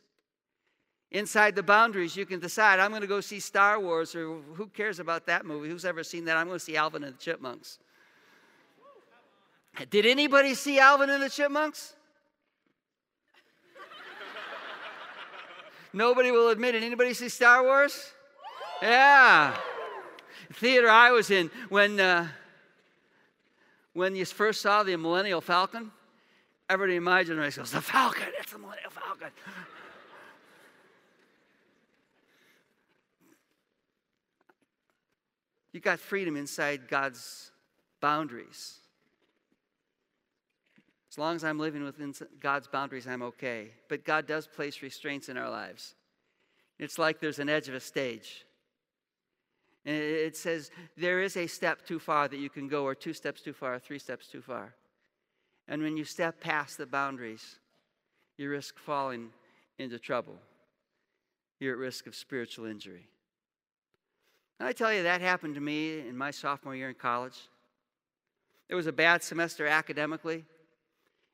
Inside 1.09 1.55
the 1.55 1.63
boundaries, 1.63 2.15
you 2.15 2.27
can 2.27 2.39
decide, 2.39 2.79
I'm 2.79 2.91
going 2.91 3.01
to 3.01 3.07
go 3.07 3.19
see 3.19 3.39
Star 3.39 3.79
Wars, 3.79 4.13
or 4.13 4.41
who 4.53 4.67
cares 4.67 4.99
about 4.99 5.25
that 5.25 5.43
movie? 5.43 5.69
Who's 5.69 5.85
ever 5.85 6.03
seen 6.03 6.25
that? 6.25 6.37
I'm 6.37 6.45
going 6.45 6.59
to 6.59 6.63
see 6.63 6.77
Alvin 6.77 7.03
and 7.03 7.15
the 7.15 7.17
Chipmunks. 7.17 7.79
Did 9.89 10.05
anybody 10.05 10.53
see 10.53 10.79
Alvin 10.79 11.09
and 11.09 11.23
the 11.23 11.29
Chipmunks? 11.29 11.93
Nobody 15.93 16.31
will 16.31 16.49
admit 16.49 16.75
it. 16.75 16.83
Anybody 16.83 17.13
see 17.13 17.29
Star 17.29 17.63
Wars? 17.63 18.11
Yeah. 18.81 19.55
Theater 20.53 20.89
I 20.89 21.11
was 21.11 21.31
in 21.31 21.49
when 21.69 21.99
uh, 21.99 22.27
when 23.93 24.15
you 24.15 24.25
first 24.25 24.61
saw 24.61 24.83
the 24.83 24.95
Millennium 24.95 25.41
Falcon, 25.41 25.91
everybody 26.69 26.97
in 26.97 27.03
my 27.03 27.23
generation 27.23 27.61
goes, 27.61 27.71
"The 27.71 27.81
Falcon! 27.81 28.27
It's 28.39 28.51
the 28.51 28.59
Millennium 28.59 28.91
Falcon!" 28.91 29.29
you 35.71 35.79
got 35.79 35.99
freedom 35.99 36.35
inside 36.35 36.87
God's 36.87 37.51
boundaries. 37.99 38.82
As 41.13 41.17
long 41.19 41.35
as 41.35 41.43
I'm 41.43 41.59
living 41.59 41.83
within 41.83 42.11
God's 42.39 42.67
boundaries, 42.67 43.05
I'm 43.05 43.21
okay. 43.21 43.67
But 43.87 44.03
God 44.03 44.25
does 44.25 44.47
place 44.47 44.81
restraints 44.81 45.29
in 45.29 45.37
our 45.37 45.47
lives. 45.47 45.93
It's 46.79 46.97
like 46.97 47.19
there's 47.19 47.37
an 47.37 47.49
edge 47.49 47.69
of 47.69 47.75
a 47.75 47.79
stage. 47.79 48.47
And 49.85 49.95
it 49.95 50.35
says 50.35 50.71
there 50.97 51.21
is 51.21 51.37
a 51.37 51.45
step 51.45 51.85
too 51.85 51.99
far 51.99 52.27
that 52.27 52.39
you 52.39 52.49
can 52.49 52.67
go, 52.67 52.83
or 52.83 52.95
two 52.95 53.13
steps 53.13 53.41
too 53.41 53.53
far, 53.53 53.75
or 53.75 53.79
three 53.79 53.99
steps 53.99 54.25
too 54.25 54.41
far. 54.41 54.73
And 55.67 55.83
when 55.83 55.97
you 55.97 56.03
step 56.03 56.39
past 56.39 56.79
the 56.79 56.87
boundaries, 56.87 57.59
you 58.37 58.49
risk 58.49 58.79
falling 58.79 59.29
into 59.77 59.99
trouble. 59.99 60.39
You're 61.59 61.73
at 61.73 61.77
risk 61.79 62.07
of 62.07 62.15
spiritual 62.15 62.65
injury. 62.65 63.07
And 64.59 64.67
I 64.67 64.71
tell 64.71 64.91
you, 64.91 65.03
that 65.03 65.21
happened 65.21 65.53
to 65.53 65.61
me 65.61 65.99
in 65.99 66.17
my 66.17 66.31
sophomore 66.31 66.75
year 66.75 66.89
in 66.89 66.95
college. 66.95 67.37
It 68.67 68.73
was 68.73 68.87
a 68.87 68.91
bad 68.91 69.21
semester 69.21 69.67
academically, 69.67 70.45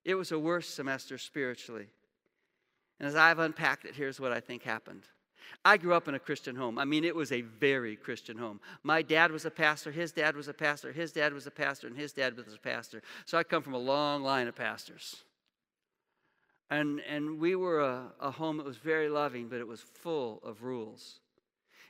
it 0.05 0.15
was 0.15 0.31
a 0.31 0.39
worse 0.39 0.67
semester 0.67 1.17
spiritually. 1.17 1.87
And 2.99 3.07
as 3.07 3.15
I've 3.15 3.39
unpacked 3.39 3.85
it, 3.85 3.95
here's 3.95 4.19
what 4.19 4.31
I 4.31 4.39
think 4.39 4.63
happened. 4.63 5.03
I 5.65 5.77
grew 5.77 5.93
up 5.93 6.07
in 6.07 6.15
a 6.15 6.19
Christian 6.19 6.55
home. 6.55 6.77
I 6.77 6.85
mean, 6.85 7.03
it 7.03 7.15
was 7.15 7.31
a 7.31 7.41
very 7.41 7.95
Christian 7.95 8.37
home. 8.37 8.59
My 8.83 9.01
dad 9.01 9.31
was 9.31 9.45
a 9.45 9.51
pastor, 9.51 9.91
his 9.91 10.11
dad 10.11 10.35
was 10.35 10.47
a 10.47 10.53
pastor, 10.53 10.91
his 10.91 11.11
dad 11.11 11.33
was 11.33 11.47
a 11.47 11.51
pastor, 11.51 11.87
and 11.87 11.97
his 11.97 12.13
dad 12.13 12.37
was 12.37 12.53
a 12.53 12.59
pastor. 12.59 13.01
So 13.25 13.37
I 13.37 13.43
come 13.43 13.63
from 13.63 13.73
a 13.73 13.79
long 13.79 14.23
line 14.23 14.47
of 14.47 14.55
pastors. 14.55 15.23
And, 16.69 17.01
and 17.09 17.39
we 17.39 17.55
were 17.55 17.81
a, 17.81 18.11
a 18.19 18.31
home 18.31 18.57
that 18.57 18.65
was 18.65 18.77
very 18.77 19.09
loving, 19.09 19.47
but 19.47 19.59
it 19.59 19.67
was 19.67 19.81
full 19.81 20.39
of 20.43 20.63
rules. 20.63 21.19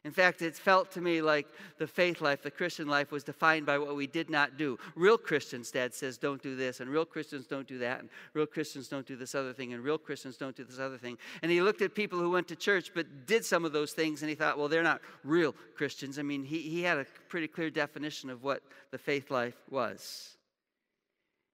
In 0.06 0.12
fact, 0.12 0.42
it 0.42 0.56
felt 0.56 0.92
to 0.94 1.02
me 1.02 1.22
like 1.22 1.46
the 1.78 1.86
faith 1.86 2.22
life, 2.22 2.42
the 2.42 2.50
Christian 2.50 2.88
life, 2.88 3.12
was 3.12 3.24
defined 3.24 3.66
by 3.66 3.78
what 3.78 3.98
we 3.98 4.08
did 4.08 4.30
not 4.30 4.58
do. 4.58 4.80
Real 4.96 5.18
Christians, 5.18 5.72
Dad 5.72 5.94
says, 5.94 6.18
don't 6.18 6.42
do 6.42 6.56
this, 6.56 6.80
and 6.80 6.90
real 6.90 7.04
Christians 7.04 7.48
don't 7.48 7.68
do 7.68 7.78
that, 7.80 8.00
and 8.00 8.10
real 8.34 8.46
Christians 8.46 8.88
don't 8.88 9.06
do 9.06 9.18
this 9.18 9.36
other 9.36 9.52
thing, 9.52 9.74
and 9.74 9.84
real 9.84 9.98
Christians 9.98 10.38
don't 10.38 10.56
do 10.56 10.64
this 10.64 10.80
other 10.80 10.98
thing. 10.98 11.18
And 11.42 11.52
he 11.52 11.62
looked 11.62 11.82
at 11.82 11.96
people 11.96 12.18
who 12.18 12.30
went 12.30 12.48
to 12.48 12.56
church 12.56 12.92
but 12.96 13.26
did 13.26 13.44
some 13.44 13.66
of 13.66 13.74
those 13.74 13.92
things, 13.92 14.22
and 14.22 14.30
he 14.30 14.36
thought, 14.36 14.58
well, 14.58 14.70
they're 14.70 14.84
not 14.84 15.02
real 15.26 15.54
Christians. 15.76 16.18
I 16.18 16.22
mean, 16.22 16.46
he, 16.46 16.60
he 16.60 16.82
had 16.82 16.98
a 16.98 17.06
pretty 17.28 17.50
clear 17.50 17.70
definition 17.70 18.30
of 18.30 18.42
what 18.42 18.64
the 18.92 18.98
faith 18.98 19.30
life 19.30 19.58
was. 19.70 20.38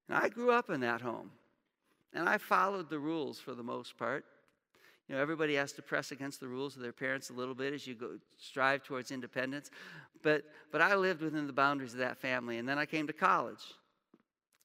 And 0.07 0.19
I 0.19 0.29
grew 0.29 0.51
up 0.51 0.69
in 0.69 0.81
that 0.81 1.01
home, 1.01 1.31
and 2.13 2.29
I 2.29 2.37
followed 2.37 2.91
the 2.91 2.99
rules 2.99 3.39
for 3.39 3.55
the 3.55 3.63
most 3.63 3.97
part. 3.97 4.23
You 5.07 5.15
know, 5.15 5.21
everybody 5.21 5.55
has 5.55 5.71
to 5.73 5.81
press 5.81 6.11
against 6.11 6.39
the 6.39 6.47
rules 6.47 6.75
of 6.75 6.81
their 6.81 6.91
parents 6.91 7.29
a 7.29 7.33
little 7.33 7.53
bit 7.53 7.73
as 7.73 7.85
you 7.85 7.93
go 7.93 8.17
strive 8.37 8.83
towards 8.83 9.11
independence. 9.11 9.69
But 10.23 10.43
but 10.71 10.81
I 10.81 10.95
lived 10.95 11.21
within 11.21 11.45
the 11.47 11.53
boundaries 11.53 11.93
of 11.93 11.99
that 11.99 12.17
family, 12.17 12.57
and 12.57 12.67
then 12.67 12.79
I 12.79 12.85
came 12.85 13.07
to 13.07 13.13
college. 13.13 13.61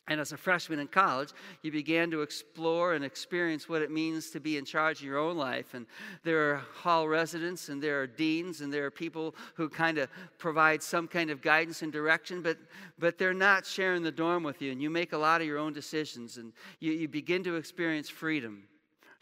And 0.08 0.20
as 0.20 0.32
a 0.32 0.36
freshman 0.36 0.80
in 0.80 0.88
college, 0.88 1.30
you 1.62 1.70
began 1.70 2.10
to 2.10 2.22
explore 2.22 2.94
and 2.94 3.04
experience 3.04 3.68
what 3.68 3.80
it 3.80 3.92
means 3.92 4.30
to 4.30 4.40
be 4.40 4.56
in 4.56 4.64
charge 4.64 4.98
of 4.98 5.04
your 5.04 5.18
own 5.18 5.36
life. 5.36 5.72
And 5.72 5.86
there 6.24 6.50
are 6.50 6.56
hall 6.74 7.06
residents, 7.06 7.68
and 7.68 7.80
there 7.80 8.00
are 8.00 8.08
deans, 8.08 8.60
and 8.60 8.72
there 8.72 8.84
are 8.84 8.90
people 8.90 9.36
who 9.54 9.68
kind 9.68 9.98
of 9.98 10.08
provide 10.36 10.82
some 10.82 11.06
kind 11.06 11.30
of 11.30 11.40
guidance 11.40 11.82
and 11.82 11.92
direction, 11.92 12.42
but, 12.42 12.58
but 12.98 13.18
they're 13.18 13.32
not 13.32 13.64
sharing 13.64 14.02
the 14.02 14.10
dorm 14.10 14.42
with 14.42 14.60
you. 14.60 14.72
And 14.72 14.82
you 14.82 14.90
make 14.90 15.12
a 15.12 15.18
lot 15.18 15.42
of 15.42 15.46
your 15.46 15.58
own 15.58 15.72
decisions, 15.72 16.38
and 16.38 16.52
you, 16.80 16.90
you 16.90 17.06
begin 17.06 17.44
to 17.44 17.54
experience 17.54 18.08
freedom. 18.08 18.64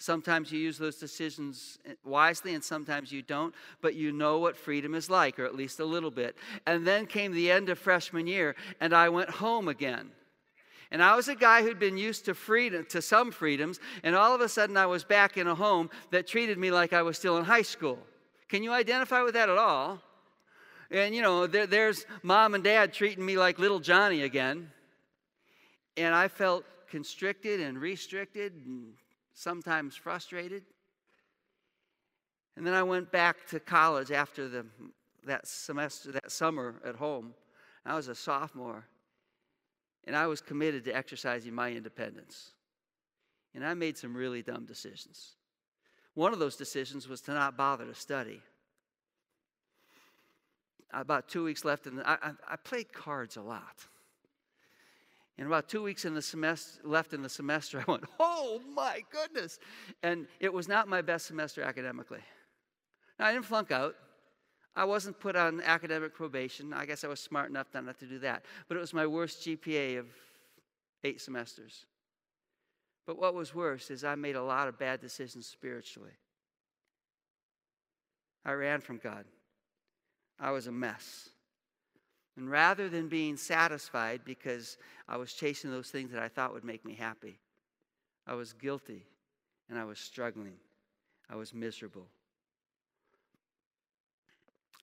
Sometimes 0.00 0.52
you 0.52 0.60
use 0.60 0.78
those 0.78 0.96
decisions 0.96 1.78
wisely 2.04 2.54
and 2.54 2.62
sometimes 2.62 3.10
you 3.10 3.20
don't, 3.20 3.52
but 3.82 3.96
you 3.96 4.12
know 4.12 4.38
what 4.38 4.56
freedom 4.56 4.94
is 4.94 5.10
like, 5.10 5.40
or 5.40 5.44
at 5.44 5.56
least 5.56 5.80
a 5.80 5.84
little 5.84 6.12
bit. 6.12 6.36
And 6.66 6.86
then 6.86 7.04
came 7.04 7.32
the 7.32 7.50
end 7.50 7.68
of 7.68 7.80
freshman 7.80 8.28
year, 8.28 8.54
and 8.80 8.94
I 8.94 9.08
went 9.08 9.28
home 9.28 9.66
again. 9.66 10.12
And 10.92 11.02
I 11.02 11.16
was 11.16 11.26
a 11.26 11.34
guy 11.34 11.62
who'd 11.62 11.80
been 11.80 11.98
used 11.98 12.24
to 12.26 12.34
freedom, 12.34 12.86
to 12.90 13.02
some 13.02 13.32
freedoms, 13.32 13.80
and 14.04 14.14
all 14.14 14.34
of 14.34 14.40
a 14.40 14.48
sudden 14.48 14.76
I 14.76 14.86
was 14.86 15.02
back 15.02 15.36
in 15.36 15.48
a 15.48 15.54
home 15.54 15.90
that 16.12 16.28
treated 16.28 16.58
me 16.58 16.70
like 16.70 16.92
I 16.92 17.02
was 17.02 17.18
still 17.18 17.36
in 17.36 17.44
high 17.44 17.62
school. 17.62 17.98
Can 18.48 18.62
you 18.62 18.72
identify 18.72 19.22
with 19.22 19.34
that 19.34 19.50
at 19.50 19.58
all? 19.58 20.00
And 20.92 21.12
you 21.12 21.22
know, 21.22 21.48
there, 21.48 21.66
there's 21.66 22.06
mom 22.22 22.54
and 22.54 22.62
dad 22.62 22.94
treating 22.94 23.26
me 23.26 23.36
like 23.36 23.58
little 23.58 23.80
Johnny 23.80 24.22
again. 24.22 24.70
And 25.96 26.14
I 26.14 26.28
felt 26.28 26.64
constricted 26.88 27.60
and 27.60 27.78
restricted 27.78 28.54
and 28.64 28.94
sometimes 29.38 29.94
frustrated. 29.94 30.64
And 32.56 32.66
then 32.66 32.74
I 32.74 32.82
went 32.82 33.12
back 33.12 33.46
to 33.50 33.60
college 33.60 34.10
after 34.10 34.48
the, 34.48 34.66
that 35.26 35.46
semester, 35.46 36.10
that 36.10 36.32
summer 36.32 36.74
at 36.84 36.96
home. 36.96 37.34
I 37.86 37.94
was 37.94 38.08
a 38.08 38.16
sophomore, 38.16 38.84
and 40.04 40.16
I 40.16 40.26
was 40.26 40.40
committed 40.40 40.84
to 40.86 40.96
exercising 40.96 41.54
my 41.54 41.70
independence. 41.70 42.50
And 43.54 43.64
I 43.64 43.74
made 43.74 43.96
some 43.96 44.14
really 44.16 44.42
dumb 44.42 44.66
decisions. 44.66 45.36
One 46.14 46.32
of 46.32 46.40
those 46.40 46.56
decisions 46.56 47.08
was 47.08 47.20
to 47.22 47.32
not 47.32 47.56
bother 47.56 47.86
to 47.86 47.94
study. 47.94 48.42
About 50.92 51.28
two 51.28 51.44
weeks 51.44 51.64
left, 51.64 51.86
and 51.86 52.00
I, 52.00 52.16
I, 52.20 52.30
I 52.54 52.56
played 52.56 52.92
cards 52.92 53.36
a 53.36 53.42
lot. 53.42 53.86
And 55.38 55.46
about 55.46 55.68
two 55.68 55.82
weeks 55.82 56.04
in 56.04 56.14
the 56.14 56.22
semester, 56.22 56.80
left 56.82 57.14
in 57.14 57.22
the 57.22 57.28
semester, 57.28 57.82
I 57.86 57.90
went, 57.90 58.04
oh 58.18 58.60
my 58.74 59.04
goodness. 59.10 59.58
And 60.02 60.26
it 60.40 60.52
was 60.52 60.68
not 60.68 60.88
my 60.88 61.00
best 61.00 61.26
semester 61.26 61.62
academically. 61.62 62.20
Now, 63.18 63.26
I 63.26 63.32
didn't 63.32 63.46
flunk 63.46 63.70
out. 63.70 63.94
I 64.74 64.84
wasn't 64.84 65.18
put 65.18 65.36
on 65.36 65.60
academic 65.62 66.14
probation. 66.14 66.72
I 66.72 66.86
guess 66.86 67.02
I 67.04 67.08
was 67.08 67.20
smart 67.20 67.50
enough 67.50 67.66
not 67.72 67.98
to 68.00 68.06
do 68.06 68.18
that. 68.20 68.44
But 68.68 68.76
it 68.76 68.80
was 68.80 68.92
my 68.92 69.06
worst 69.06 69.46
GPA 69.46 69.98
of 69.98 70.06
eight 71.04 71.20
semesters. 71.20 71.86
But 73.06 73.18
what 73.18 73.34
was 73.34 73.54
worse 73.54 73.90
is 73.90 74.04
I 74.04 74.14
made 74.16 74.36
a 74.36 74.42
lot 74.42 74.68
of 74.68 74.78
bad 74.78 75.00
decisions 75.00 75.46
spiritually. 75.46 76.12
I 78.44 78.52
ran 78.52 78.80
from 78.80 78.98
God. 78.98 79.24
I 80.38 80.50
was 80.50 80.66
a 80.66 80.72
mess. 80.72 81.30
And 82.38 82.48
rather 82.48 82.88
than 82.88 83.08
being 83.08 83.36
satisfied 83.36 84.20
because 84.24 84.78
I 85.08 85.16
was 85.16 85.32
chasing 85.32 85.72
those 85.72 85.90
things 85.90 86.12
that 86.12 86.22
I 86.22 86.28
thought 86.28 86.54
would 86.54 86.62
make 86.62 86.84
me 86.84 86.94
happy, 86.94 87.40
I 88.28 88.34
was 88.34 88.52
guilty 88.52 89.04
and 89.68 89.76
I 89.76 89.84
was 89.84 89.98
struggling. 89.98 90.54
I 91.28 91.34
was 91.34 91.52
miserable. 91.52 92.06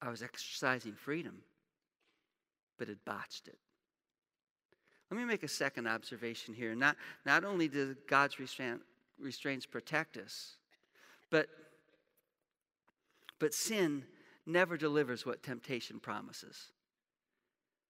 I 0.01 0.09
was 0.09 0.21
exercising 0.21 0.95
freedom, 0.95 1.38
but 2.77 2.89
had 2.89 3.03
botched 3.05 3.47
it. 3.47 3.57
Let 5.09 5.17
me 5.17 5.24
make 5.24 5.43
a 5.43 5.47
second 5.47 5.88
observation 5.88 6.53
here. 6.53 6.75
Not, 6.75 6.97
not 7.25 7.45
only 7.45 7.69
do 7.69 7.95
God's 8.09 8.38
restraint, 8.38 8.81
restraints 9.17 9.65
protect 9.65 10.17
us, 10.17 10.55
but, 11.29 11.47
but 13.39 13.53
sin 13.53 14.03
never 14.45 14.75
delivers 14.75 15.25
what 15.25 15.41
temptation 15.41 16.01
promises. 16.01 16.71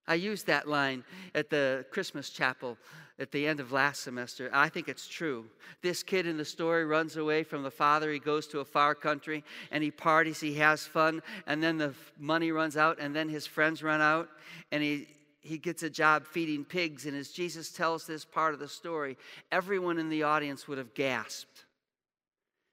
I 0.08 0.14
used 0.14 0.46
that 0.46 0.68
line 0.68 1.04
at 1.34 1.50
the 1.50 1.84
Christmas 1.90 2.30
chapel 2.30 2.78
at 3.18 3.32
the 3.32 3.46
end 3.46 3.60
of 3.60 3.72
last 3.72 4.02
semester. 4.02 4.50
I 4.52 4.68
think 4.68 4.88
it's 4.88 5.08
true. 5.08 5.46
This 5.82 6.02
kid 6.02 6.26
in 6.26 6.36
the 6.36 6.44
story 6.44 6.84
runs 6.84 7.16
away 7.16 7.42
from 7.44 7.62
the 7.62 7.70
father. 7.70 8.12
He 8.12 8.18
goes 8.18 8.46
to 8.48 8.60
a 8.60 8.64
far 8.64 8.94
country 8.94 9.42
and 9.70 9.82
he 9.82 9.90
parties, 9.90 10.40
he 10.40 10.54
has 10.54 10.84
fun, 10.84 11.22
and 11.46 11.62
then 11.62 11.78
the 11.78 11.94
money 12.18 12.52
runs 12.52 12.76
out, 12.76 12.98
and 13.00 13.16
then 13.16 13.28
his 13.28 13.46
friends 13.46 13.82
run 13.82 14.00
out, 14.00 14.28
and 14.70 14.82
he, 14.82 15.08
he 15.40 15.58
gets 15.58 15.82
a 15.82 15.90
job 15.90 16.26
feeding 16.26 16.64
pigs. 16.64 17.06
And 17.06 17.16
as 17.16 17.30
Jesus 17.30 17.72
tells 17.72 18.06
this 18.06 18.24
part 18.24 18.54
of 18.54 18.60
the 18.60 18.68
story, 18.68 19.16
everyone 19.50 19.98
in 19.98 20.10
the 20.10 20.24
audience 20.24 20.68
would 20.68 20.78
have 20.78 20.94
gasped 20.94 21.64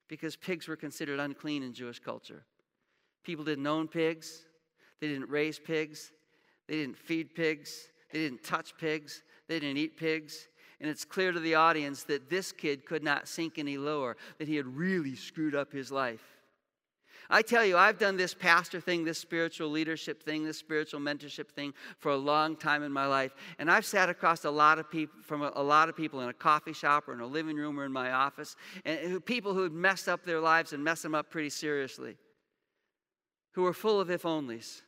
because 0.10 0.36
pigs 0.36 0.68
were 0.68 0.76
considered 0.76 1.20
unclean 1.20 1.64
in 1.64 1.74
Jewish 1.74 2.00
culture. 2.00 2.44
People 3.24 3.46
didn't 3.46 3.66
own 3.66 3.88
pigs, 3.88 4.44
they 5.00 5.08
didn't 5.08 5.30
raise 5.30 5.58
pigs, 5.58 6.12
they 6.74 6.80
didn't 6.80 6.98
feed 6.98 7.36
pigs, 7.36 7.90
they 8.12 8.18
didn't 8.18 8.44
touch 8.44 8.76
pigs, 8.80 9.22
they 9.48 9.60
didn't 9.60 9.78
eat 9.78 9.96
pigs. 9.96 10.48
And 10.82 10.90
it's 10.90 11.06
clear 11.06 11.32
to 11.32 11.40
the 11.40 11.54
audience 11.54 12.02
that 12.06 12.32
this 12.32 12.52
kid 12.52 12.84
could 12.84 13.04
not 13.04 13.28
sink 13.28 13.60
any 13.60 13.78
lower, 13.78 14.18
that 14.40 14.48
he 14.48 14.56
had 14.56 14.66
really 14.66 15.16
screwed 15.16 15.54
up 15.54 15.72
his 15.72 15.92
life. 15.92 16.24
I 17.30 17.44
tell 17.44 17.64
you, 17.64 17.78
I've 17.78 18.00
done 18.00 18.18
this 18.18 18.34
pastor 18.34 18.82
thing, 18.82 19.04
this 19.04 19.20
spiritual 19.20 19.70
leadership 19.70 20.24
thing, 20.24 20.44
this 20.44 20.58
spiritual 20.58 21.00
mentorship 21.00 21.50
thing 21.50 21.76
for 22.00 22.12
a 22.12 22.18
long 22.18 22.56
time 22.56 22.82
in 22.82 22.92
my 22.92 23.06
life. 23.06 23.36
And 23.60 23.70
I've 23.70 23.86
sat 23.86 24.10
across 24.10 24.44
a 24.44 24.50
lot 24.50 24.80
of 24.80 24.90
people 24.90 25.22
from 25.22 25.44
a, 25.44 25.52
a 25.56 25.64
lot 25.64 25.90
of 25.90 25.96
people 25.96 26.22
in 26.22 26.30
a 26.30 26.34
coffee 26.34 26.74
shop 26.74 27.08
or 27.08 27.14
in 27.14 27.20
a 27.20 27.28
living 27.28 27.56
room 27.56 27.80
or 27.80 27.86
in 27.86 27.94
my 27.94 28.14
office, 28.14 28.56
and 28.84 29.24
people 29.24 29.54
who 29.54 29.62
had 29.62 29.74
messed 29.74 30.10
up 30.10 30.26
their 30.26 30.40
lives 30.40 30.74
and 30.74 30.84
messed 30.84 31.04
them 31.04 31.14
up 31.14 31.30
pretty 31.30 31.52
seriously, 31.52 32.18
who 33.52 33.62
were 33.62 33.74
full 33.74 34.00
of 34.00 34.10
if 34.10 34.24
onlys. 34.24 34.82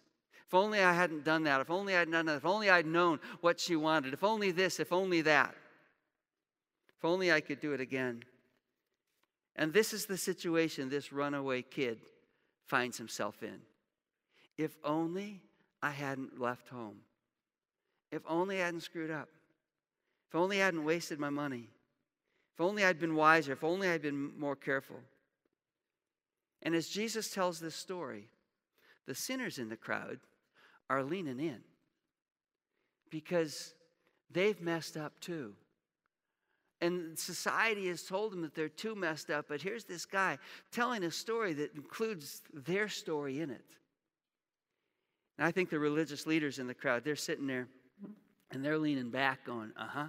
Only 0.56 0.82
I 0.82 0.94
hadn't 0.94 1.24
done 1.24 1.44
that. 1.44 1.62
If 1.62 1.70
only 1.70 1.96
I'd 1.96 2.12
done 2.12 2.26
that. 2.28 2.38
If 2.38 2.46
only 2.46 2.70
I'd 2.70 2.86
known 2.86 3.20
what 3.42 3.60
she 3.60 3.76
wanted. 3.76 4.14
If 4.14 4.24
only 4.24 4.52
this. 4.52 4.80
If 4.80 4.92
only 4.94 5.22
that. 5.22 5.56
If 6.98 7.06
only 7.06 7.32
I 7.32 7.42
could 7.42 7.60
do 7.60 7.74
it 7.74 7.82
again. 7.82 8.24
And 9.56 9.74
this 9.74 9.94
is 9.94 10.06
the 10.06 10.18
situation 10.18 10.90
this 10.90 11.14
runaway 11.14 11.62
kid 11.62 12.00
finds 12.66 12.98
himself 12.98 13.44
in. 13.44 13.60
If 14.58 14.78
only 14.84 15.42
I 15.82 15.92
hadn't 15.92 16.40
left 16.40 16.70
home. 16.70 16.98
If 18.12 18.22
only 18.28 18.62
I 18.62 18.66
hadn't 18.66 18.82
screwed 18.82 19.12
up. 19.12 19.30
If 20.30 20.36
only 20.36 20.62
I 20.62 20.66
hadn't 20.66 20.86
wasted 20.86 21.20
my 21.20 21.30
money. 21.30 21.70
If 22.54 22.62
only 22.62 22.86
I'd 22.86 23.00
been 23.00 23.16
wiser. 23.16 23.54
If 23.54 23.64
only 23.64 23.90
I'd 23.90 24.02
been 24.02 24.32
more 24.40 24.56
careful. 24.56 25.00
And 26.62 26.74
as 26.74 26.88
Jesus 26.88 27.30
tells 27.30 27.60
this 27.60 27.76
story, 27.76 28.28
the 29.06 29.16
sinners 29.16 29.60
in 29.60 29.70
the 29.70 29.76
crowd 29.76 30.20
are 30.90 31.04
leaning 31.04 31.40
in 31.40 31.60
because 33.10 33.74
they've 34.32 34.60
messed 34.62 34.98
up 34.98 35.20
too. 35.20 35.54
And 36.82 37.18
society 37.18 37.88
has 37.88 38.04
told 38.04 38.34
them 38.34 38.42
that 38.42 38.54
they're 38.54 38.70
too 38.70 38.96
messed 38.96 39.30
up, 39.30 39.46
but 39.48 39.62
here's 39.62 39.86
this 39.86 40.06
guy 40.06 40.38
telling 40.72 41.04
a 41.04 41.12
story 41.12 41.54
that 41.54 41.74
includes 41.74 42.42
their 42.54 42.90
story 42.90 43.40
in 43.40 43.50
it. 43.50 43.66
And 45.38 45.48
I 45.48 45.52
think 45.52 45.70
the 45.70 45.80
religious 45.80 46.28
leaders 46.28 46.60
in 46.60 46.68
the 46.68 46.74
crowd, 46.74 47.04
they're 47.04 47.16
sitting 47.16 47.48
there 47.48 47.68
and 48.52 48.64
they're 48.64 48.78
leaning 48.78 49.10
back, 49.10 49.46
going, 49.46 49.72
uh 49.78 49.88
huh. 49.88 50.08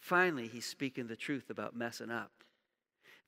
Finally, 0.00 0.48
he's 0.48 0.66
speaking 0.66 1.06
the 1.06 1.16
truth 1.16 1.50
about 1.50 1.76
messing 1.76 2.10
up. 2.10 2.32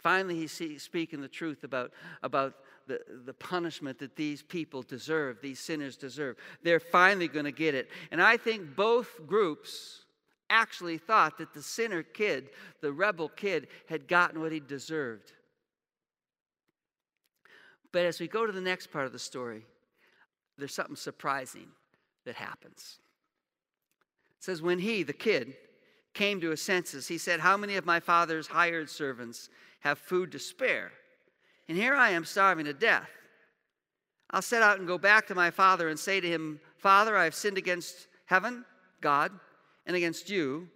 Finally, 0.04 0.36
he's 0.36 0.82
speaking 0.82 1.22
the 1.22 1.28
truth 1.28 1.64
about, 1.64 1.90
about 2.22 2.52
the, 2.86 3.00
the 3.24 3.32
punishment 3.32 3.98
that 3.98 4.16
these 4.16 4.42
people 4.42 4.82
deserve, 4.82 5.40
these 5.40 5.58
sinners 5.58 5.96
deserve. 5.96 6.36
They're 6.62 6.78
finally 6.78 7.26
going 7.26 7.46
to 7.46 7.52
get 7.52 7.74
it. 7.74 7.88
And 8.10 8.20
I 8.20 8.36
think 8.36 8.76
both 8.76 9.26
groups 9.26 10.04
actually 10.50 10.98
thought 10.98 11.38
that 11.38 11.54
the 11.54 11.62
sinner 11.62 12.02
kid, 12.02 12.50
the 12.82 12.92
rebel 12.92 13.30
kid, 13.30 13.66
had 13.88 14.06
gotten 14.06 14.42
what 14.42 14.52
he 14.52 14.60
deserved. 14.60 15.32
But 17.90 18.04
as 18.04 18.20
we 18.20 18.28
go 18.28 18.44
to 18.44 18.52
the 18.52 18.60
next 18.60 18.92
part 18.92 19.06
of 19.06 19.12
the 19.12 19.18
story, 19.18 19.64
there's 20.58 20.74
something 20.74 20.96
surprising 20.96 21.68
that 22.26 22.34
happens. 22.34 22.98
It 24.36 24.44
says, 24.44 24.60
When 24.60 24.80
he, 24.80 25.02
the 25.02 25.14
kid, 25.14 25.54
came 26.12 26.42
to 26.42 26.50
his 26.50 26.60
senses, 26.60 27.08
he 27.08 27.16
said, 27.16 27.40
How 27.40 27.56
many 27.56 27.76
of 27.76 27.86
my 27.86 28.00
father's 28.00 28.46
hired 28.46 28.90
servants 28.90 29.48
have 29.84 29.98
food 29.98 30.32
to 30.32 30.38
spare? 30.38 30.90
And 31.68 31.78
here 31.78 31.94
I 31.94 32.10
am 32.10 32.24
starving 32.24 32.64
to 32.64 32.72
death. 32.72 33.08
I'll 34.30 34.42
set 34.42 34.62
out 34.62 34.78
and 34.78 34.88
go 34.88 34.98
back 34.98 35.26
to 35.28 35.34
my 35.34 35.50
father 35.50 35.88
and 35.88 35.98
say 35.98 36.20
to 36.20 36.28
him, 36.28 36.58
Father, 36.78 37.16
I 37.16 37.24
have 37.24 37.34
sinned 37.34 37.58
against 37.58 38.08
heaven, 38.26 38.64
God, 39.00 39.30
and 39.86 39.94
against 39.94 40.28
you. 40.28 40.68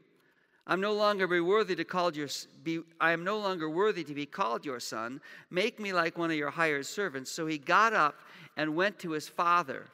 I'm 0.67 0.81
no 0.81 0.93
longer 0.93 1.27
be 1.27 1.41
worthy 1.41 1.75
to 1.75 1.85
call 1.85 2.15
your 2.15 2.29
be, 2.63 2.81
I 3.01 3.13
am 3.13 3.25
no 3.25 3.39
longer 3.39 3.71
worthy 3.71 4.05
to 4.05 4.15
be 4.15 4.27
called 4.27 4.67
your 4.67 4.81
son. 4.81 5.21
Make 5.51 5.81
me 5.81 5.95
like 5.95 6.19
one 6.19 6.31
of 6.31 6.37
your 6.37 6.51
hired 6.51 6.87
servants. 6.87 7.31
So 7.31 7.47
he 7.47 7.57
got 7.57 7.95
up 7.95 8.15
and 8.57 8.77
went 8.77 8.99
to 9.01 9.13
his 9.13 9.29
father. 9.29 9.87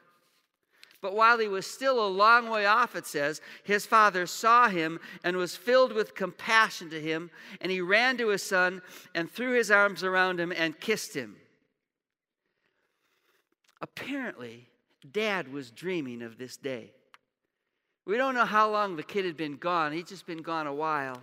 But 1.05 1.13
while 1.13 1.37
he 1.37 1.47
was 1.47 1.67
still 1.67 2.03
a 2.03 2.09
long 2.09 2.49
way 2.49 2.65
off, 2.65 2.95
it 2.95 3.05
says, 3.05 3.39
his 3.63 3.85
father 3.85 4.25
saw 4.25 4.69
him 4.69 4.99
and 5.23 5.37
was 5.37 5.55
filled 5.55 5.93
with 5.93 6.15
compassion 6.15 6.89
to 6.89 6.99
him, 6.99 7.29
and 7.61 7.71
he 7.71 7.79
ran 7.79 8.17
to 8.17 8.29
his 8.29 8.41
son 8.41 8.81
and 9.13 9.29
threw 9.29 9.51
his 9.51 9.69
arms 9.69 10.03
around 10.03 10.39
him 10.39 10.51
and 10.51 10.79
kissed 10.79 11.15
him. 11.15 11.35
Apparently, 13.81 14.67
dad 15.11 15.53
was 15.53 15.69
dreaming 15.69 16.23
of 16.23 16.39
this 16.39 16.57
day. 16.57 16.91
We 18.07 18.17
don't 18.17 18.33
know 18.33 18.43
how 18.43 18.71
long 18.71 18.95
the 18.95 19.03
kid 19.03 19.25
had 19.25 19.37
been 19.37 19.57
gone, 19.57 19.91
he'd 19.91 20.07
just 20.07 20.25
been 20.25 20.41
gone 20.41 20.65
a 20.65 20.73
while. 20.73 21.21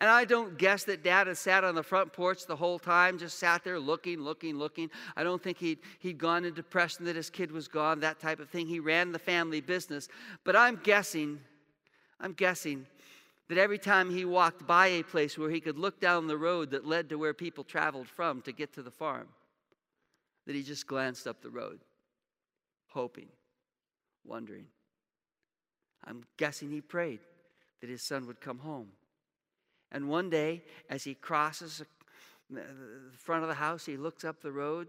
And 0.00 0.08
I 0.08 0.24
don't 0.24 0.56
guess 0.56 0.84
that 0.84 1.04
dad 1.04 1.26
had 1.26 1.36
sat 1.36 1.62
on 1.62 1.74
the 1.74 1.82
front 1.82 2.12
porch 2.12 2.46
the 2.46 2.56
whole 2.56 2.78
time, 2.78 3.18
just 3.18 3.38
sat 3.38 3.62
there 3.64 3.78
looking, 3.78 4.18
looking, 4.20 4.56
looking. 4.56 4.90
I 5.14 5.22
don't 5.22 5.42
think 5.42 5.58
he'd, 5.58 5.80
he'd 5.98 6.16
gone 6.16 6.44
into 6.46 6.52
depression 6.52 7.04
that 7.04 7.16
his 7.16 7.28
kid 7.28 7.52
was 7.52 7.68
gone, 7.68 8.00
that 8.00 8.18
type 8.18 8.40
of 8.40 8.48
thing. 8.48 8.66
He 8.66 8.80
ran 8.80 9.12
the 9.12 9.18
family 9.18 9.60
business. 9.60 10.08
But 10.42 10.56
I'm 10.56 10.80
guessing, 10.82 11.38
I'm 12.18 12.32
guessing 12.32 12.86
that 13.50 13.58
every 13.58 13.78
time 13.78 14.08
he 14.08 14.24
walked 14.24 14.66
by 14.66 14.86
a 14.86 15.02
place 15.02 15.36
where 15.36 15.50
he 15.50 15.60
could 15.60 15.78
look 15.78 16.00
down 16.00 16.28
the 16.28 16.38
road 16.38 16.70
that 16.70 16.86
led 16.86 17.10
to 17.10 17.18
where 17.18 17.34
people 17.34 17.62
traveled 17.62 18.08
from 18.08 18.40
to 18.42 18.52
get 18.52 18.72
to 18.74 18.82
the 18.82 18.90
farm, 18.90 19.28
that 20.46 20.54
he 20.54 20.62
just 20.62 20.86
glanced 20.86 21.26
up 21.26 21.42
the 21.42 21.50
road, 21.50 21.80
hoping, 22.88 23.28
wondering. 24.24 24.66
I'm 26.04 26.24
guessing 26.38 26.70
he 26.70 26.80
prayed 26.80 27.20
that 27.82 27.90
his 27.90 28.02
son 28.02 28.26
would 28.26 28.40
come 28.40 28.60
home. 28.60 28.88
And 29.92 30.08
one 30.08 30.30
day, 30.30 30.62
as 30.88 31.04
he 31.04 31.14
crosses 31.14 31.82
the 32.48 32.62
front 33.16 33.42
of 33.42 33.48
the 33.48 33.54
house, 33.54 33.86
he 33.86 33.96
looks 33.96 34.24
up 34.24 34.40
the 34.40 34.52
road 34.52 34.88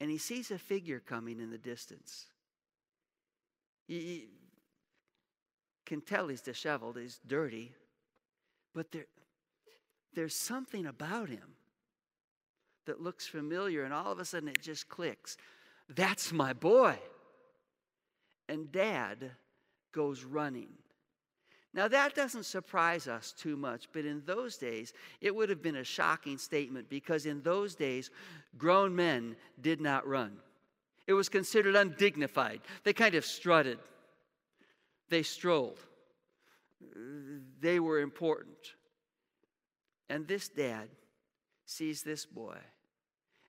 and 0.00 0.10
he 0.10 0.18
sees 0.18 0.50
a 0.50 0.58
figure 0.58 1.00
coming 1.00 1.40
in 1.40 1.50
the 1.50 1.58
distance. 1.58 2.26
He 3.86 4.28
can 5.86 6.00
tell 6.00 6.28
he's 6.28 6.40
disheveled, 6.40 6.98
he's 6.98 7.20
dirty, 7.26 7.72
but 8.74 8.90
there, 8.92 9.06
there's 10.14 10.34
something 10.34 10.86
about 10.86 11.28
him 11.28 11.54
that 12.86 13.00
looks 13.00 13.26
familiar, 13.26 13.84
and 13.84 13.94
all 13.94 14.12
of 14.12 14.18
a 14.18 14.24
sudden 14.24 14.48
it 14.48 14.60
just 14.60 14.88
clicks. 14.88 15.36
That's 15.88 16.32
my 16.32 16.52
boy. 16.52 16.98
And 18.48 18.70
dad 18.70 19.32
goes 19.92 20.24
running. 20.24 20.68
Now, 21.76 21.88
that 21.88 22.14
doesn't 22.14 22.46
surprise 22.46 23.06
us 23.06 23.34
too 23.38 23.54
much, 23.54 23.88
but 23.92 24.06
in 24.06 24.22
those 24.24 24.56
days, 24.56 24.94
it 25.20 25.34
would 25.34 25.50
have 25.50 25.62
been 25.62 25.76
a 25.76 25.84
shocking 25.84 26.38
statement 26.38 26.88
because 26.88 27.26
in 27.26 27.42
those 27.42 27.74
days, 27.74 28.10
grown 28.56 28.96
men 28.96 29.36
did 29.60 29.82
not 29.82 30.06
run. 30.08 30.38
It 31.06 31.12
was 31.12 31.28
considered 31.28 31.76
undignified. 31.76 32.62
They 32.82 32.94
kind 32.94 33.14
of 33.14 33.26
strutted, 33.26 33.78
they 35.10 35.22
strolled, 35.22 35.78
they 37.60 37.78
were 37.78 38.00
important. 38.00 38.56
And 40.08 40.26
this 40.26 40.48
dad 40.48 40.88
sees 41.66 42.02
this 42.02 42.24
boy 42.24 42.56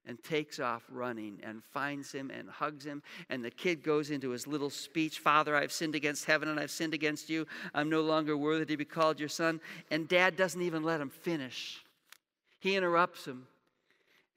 and 0.08 0.24
takes 0.24 0.60
off 0.60 0.84
running 0.90 1.40
and 1.44 1.62
finds 1.74 2.12
him 2.12 2.32
and 2.32 2.50
hugs 2.50 2.86
him. 2.86 3.04
And 3.30 3.44
the 3.44 3.52
kid 3.52 3.84
goes 3.84 4.10
into 4.10 4.32
his 4.32 4.48
little 4.48 4.70
speech 4.70 5.20
Father, 5.20 5.56
I've 5.56 5.72
sinned 5.72 5.96
against 5.96 6.26
heaven 6.26 6.48
and 6.48 6.60
I've 6.60 6.72
sinned 6.72 6.94
against 6.94 7.30
you. 7.30 7.46
I'm 7.74 7.90
no 7.90 8.02
longer 8.02 8.36
worthy 8.38 8.66
to 8.66 8.78
be 8.78 8.86
called 8.86 9.20
your 9.20 9.30
son. 9.30 9.60
And 9.92 10.08
dad 10.08 10.36
doesn't 10.36 10.62
even 10.62 10.84
let 10.84 11.02
him 11.02 11.10
finish. 11.10 11.84
He 12.60 12.76
interrupts 12.76 13.26
him 13.26 13.48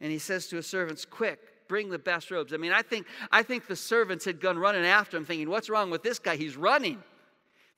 and 0.00 0.11
he 0.11 0.18
says 0.18 0.48
to 0.48 0.56
his 0.56 0.66
servants, 0.66 1.04
Quick, 1.04 1.38
bring 1.68 1.90
the 1.90 1.98
best 1.98 2.30
robes. 2.30 2.52
I 2.52 2.56
mean, 2.56 2.72
I 2.72 2.83
think, 2.83 3.06
I 3.30 3.42
think 3.42 3.66
the 3.66 3.76
servants 3.76 4.24
had 4.24 4.40
gone 4.40 4.59
running 4.59 4.85
after 4.85 5.16
him, 5.16 5.24
thinking, 5.24 5.48
What's 5.48 5.70
wrong 5.70 5.90
with 5.90 6.02
this 6.02 6.18
guy? 6.18 6.37
He's 6.37 6.56
running. 6.56 7.02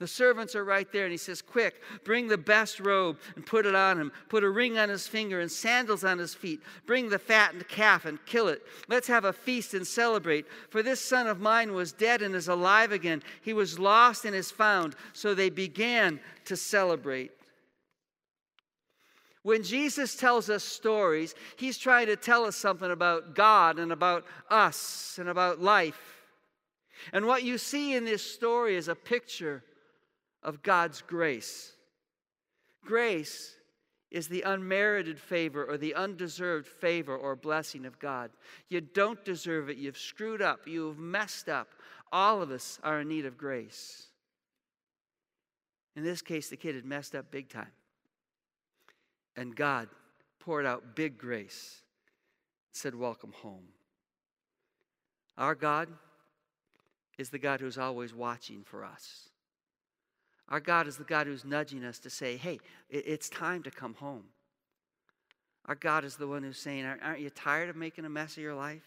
The 0.03 0.09
servants 0.09 0.57
are 0.57 0.65
right 0.65 0.91
there, 0.91 1.05
and 1.05 1.13
he 1.13 1.17
says, 1.17 1.41
Quick, 1.41 1.81
bring 2.03 2.27
the 2.27 2.37
best 2.37 2.81
robe 2.81 3.19
and 3.37 3.47
put 3.47 3.67
it 3.67 3.77
on 3.77 4.01
him. 4.01 4.11
Put 4.29 4.43
a 4.43 4.51
ring 4.51 4.77
on 4.77 4.89
his 4.89 5.07
finger 5.07 5.39
and 5.39 5.49
sandals 5.49 6.03
on 6.03 6.19
his 6.19 6.35
feet. 6.35 6.61
Bring 6.87 7.09
the 7.09 7.21
fattened 7.21 7.69
calf 7.69 8.05
and 8.05 8.19
kill 8.27 8.49
it. 8.49 8.63
Let's 8.89 9.07
have 9.07 9.25
a 9.25 9.33
feast 9.33 9.75
and 9.75 9.87
celebrate. 9.87 10.47
For 10.71 10.83
this 10.83 11.01
son 11.01 11.29
of 11.29 11.39
mine 11.39 11.73
was 11.73 11.93
dead 11.93 12.21
and 12.21 12.35
is 12.35 12.49
alive 12.49 12.91
again. 12.91 13.23
He 13.43 13.53
was 13.53 13.79
lost 13.79 14.25
and 14.25 14.35
is 14.35 14.51
found. 14.51 14.97
So 15.13 15.37
they 15.37 15.51
began 15.51 16.19
to 16.47 16.57
celebrate. 16.57 17.31
When 19.45 19.63
Jesus 19.63 20.17
tells 20.17 20.51
us 20.51 20.65
stories, 20.65 21.37
he's 21.55 21.79
trying 21.79 22.09
to 22.09 22.17
tell 22.17 22.45
us 22.45 22.57
something 22.57 22.91
about 22.91 23.37
God 23.37 23.79
and 23.79 23.93
about 23.93 24.25
us 24.51 25.17
and 25.21 25.29
about 25.29 25.61
life. 25.61 26.25
And 27.13 27.25
what 27.25 27.45
you 27.45 27.57
see 27.57 27.95
in 27.95 28.05
this 28.05 28.29
story 28.29 28.75
is 28.75 28.89
a 28.89 28.97
picture 28.97 29.63
of 30.43 30.63
God's 30.63 31.03
grace. 31.03 31.73
Grace 32.85 33.55
is 34.11 34.29
the 34.29 34.43
unmerited 34.43 35.19
favor 35.19 35.65
or 35.65 35.79
the 35.79 35.95
undeserved 35.95 36.67
favor 36.67 37.17
or 37.17 37.35
blessing 37.35 37.87
of 37.87 37.99
God. 37.99 38.31
You 38.69 38.81
don't 38.81 39.25
deserve 39.25 39.71
it. 39.71 39.79
You've 39.79 39.97
screwed 39.97 40.43
up. 40.43 40.67
You've 40.67 40.99
messed 40.99 41.49
up. 41.49 41.69
All 42.13 42.43
of 42.43 42.51
us 42.51 42.79
are 42.83 43.01
in 43.01 43.09
need 43.09 43.25
of 43.25 43.39
grace. 43.39 44.09
In 45.97 46.05
this 46.05 46.21
case, 46.21 46.49
the 46.49 46.57
kid 46.57 46.75
had 46.75 46.85
messed 46.85 47.15
up 47.15 47.31
big 47.31 47.49
time. 47.49 47.73
And 49.37 49.57
God 49.57 49.89
poured 50.41 50.67
out 50.67 50.95
big 50.95 51.17
grace, 51.17 51.83
said, 52.73 52.95
Welcome 52.95 53.33
home. 53.33 53.69
Our 55.39 55.55
God 55.55 55.89
is 57.17 57.31
the 57.31 57.39
God 57.39 57.61
who's 57.61 57.79
always 57.79 58.15
watching 58.15 58.63
for 58.63 58.85
us. 58.85 59.31
Our 60.53 60.61
God 60.61 60.87
is 60.87 60.99
the 60.99 61.05
God 61.05 61.27
who's 61.27 61.47
nudging 61.47 61.83
us 61.83 61.99
to 62.01 62.11
say, 62.11 62.37
hey, 62.37 62.61
it's 62.91 63.31
time 63.31 63.63
to 63.63 63.71
come 63.71 63.95
home. 63.95 64.25
Our 65.65 65.75
God 65.75 66.05
is 66.05 66.17
the 66.17 66.27
one 66.27 66.43
who's 66.43 66.59
saying, 66.59 66.85
aren't 66.85 67.21
you 67.21 67.31
tired 67.31 67.71
of 67.71 67.77
making 67.77 68.05
a 68.05 68.11
mess 68.11 68.37
of 68.37 68.43
your 68.43 68.55
life? 68.55 68.83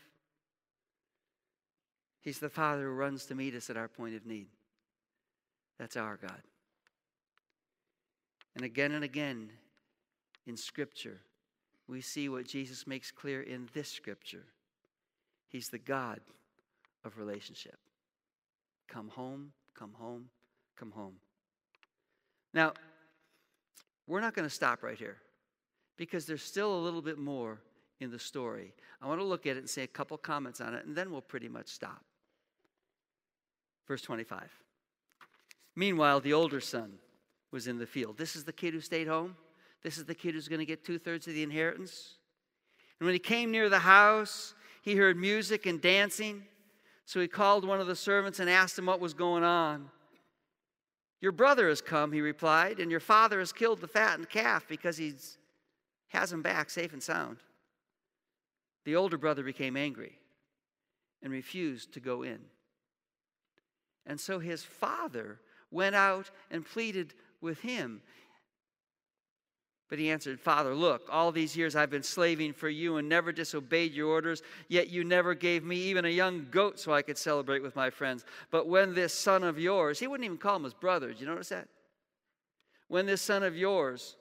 He's 2.21 2.37
the 2.37 2.49
Father 2.49 2.83
who 2.83 2.89
runs 2.89 3.25
to 3.25 3.35
meet 3.35 3.55
us 3.55 3.71
at 3.71 3.77
our 3.77 3.87
point 3.87 4.15
of 4.15 4.27
need. 4.27 4.45
That's 5.79 5.97
our 5.97 6.17
God. 6.17 6.41
And 8.55 8.63
again 8.63 8.91
and 8.91 9.03
again 9.03 9.49
in 10.45 10.57
Scripture, 10.57 11.21
we 11.87 11.99
see 11.99 12.29
what 12.29 12.45
Jesus 12.45 12.85
makes 12.85 13.09
clear 13.09 13.41
in 13.41 13.69
this 13.73 13.89
Scripture. 13.89 14.43
He's 15.49 15.69
the 15.69 15.79
God 15.79 16.19
of 17.03 17.17
relationship. 17.17 17.79
Come 18.87 19.09
home, 19.09 19.51
come 19.73 19.93
home, 19.93 20.29
come 20.77 20.91
home. 20.91 21.15
Now, 22.55 22.73
we're 24.07 24.21
not 24.21 24.33
going 24.33 24.47
to 24.47 24.53
stop 24.53 24.81
right 24.81 24.97
here 24.97 25.17
because 25.97 26.25
there's 26.25 26.41
still 26.41 26.73
a 26.73 26.81
little 26.81 27.01
bit 27.01 27.19
more 27.19 27.59
in 27.99 28.11
the 28.11 28.17
story. 28.17 28.73
I 29.01 29.07
want 29.07 29.19
to 29.19 29.25
look 29.25 29.45
at 29.45 29.57
it 29.57 29.59
and 29.59 29.69
say 29.69 29.83
a 29.83 29.87
couple 29.87 30.17
comments 30.17 30.61
on 30.61 30.73
it, 30.73 30.85
and 30.85 30.95
then 30.95 31.11
we'll 31.11 31.21
pretty 31.21 31.49
much 31.49 31.67
stop. 31.67 32.01
Verse 33.87 34.01
25. 34.01 34.49
Meanwhile, 35.75 36.21
the 36.21 36.31
older 36.31 36.61
son 36.61 36.93
was 37.51 37.67
in 37.67 37.77
the 37.77 37.85
field. 37.85 38.17
This 38.17 38.37
is 38.37 38.45
the 38.45 38.53
kid 38.53 38.73
who 38.73 38.79
stayed 38.79 39.07
home. 39.07 39.35
This 39.83 39.97
is 39.97 40.05
the 40.05 40.15
kid 40.15 40.33
who's 40.33 40.47
going 40.47 40.59
to 40.59 40.65
get 40.65 40.85
two 40.85 40.97
thirds 40.97 41.27
of 41.27 41.33
the 41.33 41.43
inheritance. 41.43 42.15
And 42.99 43.05
when 43.05 43.13
he 43.13 43.19
came 43.19 43.51
near 43.51 43.67
the 43.67 43.79
house, 43.79 44.53
he 44.81 44.95
heard 44.95 45.17
music 45.17 45.65
and 45.65 45.81
dancing. 45.81 46.43
So 47.03 47.19
he 47.19 47.27
called 47.27 47.67
one 47.67 47.81
of 47.81 47.87
the 47.87 47.95
servants 47.95 48.39
and 48.39 48.49
asked 48.49 48.79
him 48.79 48.85
what 48.85 49.01
was 49.01 49.13
going 49.13 49.43
on. 49.43 49.89
Your 51.21 51.31
brother 51.31 51.69
has 51.69 51.81
come, 51.81 52.11
he 52.11 52.21
replied, 52.21 52.79
and 52.79 52.91
your 52.91 52.99
father 52.99 53.39
has 53.39 53.53
killed 53.53 53.81
the 53.81 53.87
fattened 53.87 54.29
calf 54.29 54.67
because 54.67 54.97
he 54.97 55.13
has 56.09 56.31
him 56.31 56.41
back 56.41 56.69
safe 56.69 56.93
and 56.93 57.01
sound. 57.01 57.37
The 58.83 58.95
older 58.95 59.17
brother 59.17 59.43
became 59.43 59.75
angry 59.75 60.19
and 61.23 61.31
refused 61.31 61.93
to 61.93 61.99
go 61.99 62.21
in. 62.21 62.39
And 64.05 64.19
so 64.19 64.39
his 64.39 64.63
father 64.63 65.39
went 65.71 65.95
out 65.95 66.29
and 66.51 66.65
pleaded 66.65 67.15
with 67.41 67.59
him. 67.61 68.01
But 69.87 69.99
he 69.99 70.09
answered, 70.09 70.39
Father, 70.39 70.73
look, 70.73 71.07
all 71.11 71.31
these 71.31 71.55
years 71.55 71.75
I've 71.75 71.91
been 71.91 72.01
slaving 72.01 72.53
for 72.53 72.69
you 72.69 72.97
and 72.97 73.07
never 73.07 73.31
disobeyed 73.31 73.93
your 73.93 74.09
orders, 74.09 74.41
yet 74.67 74.89
you 74.89 75.03
never 75.03 75.35
gave 75.35 75.63
me 75.63 75.77
even 75.77 76.05
a 76.05 76.09
young 76.09 76.47
goat 76.49 76.79
so 76.79 76.91
I 76.91 77.03
could 77.03 77.17
celebrate 77.17 77.61
with 77.61 77.75
my 77.75 77.91
friends. 77.91 78.25
But 78.49 78.67
when 78.67 78.95
this 78.95 79.13
son 79.13 79.43
of 79.43 79.59
yours, 79.59 79.99
he 79.99 80.07
wouldn't 80.07 80.25
even 80.25 80.37
call 80.37 80.55
him 80.55 80.63
his 80.63 80.73
brother, 80.73 81.09
did 81.09 81.19
you 81.19 81.27
notice 81.27 81.49
that? 81.49 81.67
When 82.87 83.05
this 83.05 83.21
son 83.21 83.43
of 83.43 83.55
yours, 83.55 84.15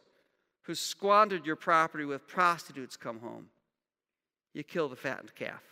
who 0.62 0.74
squandered 0.74 1.46
your 1.46 1.57
property 1.57 2.05
with 2.05 2.27
prostitutes, 2.27 2.96
come 2.96 3.20
home, 3.20 3.48
you 4.53 4.62
kill 4.62 4.88
the 4.88 4.96
fattened 4.96 5.35
calf. 5.35 5.62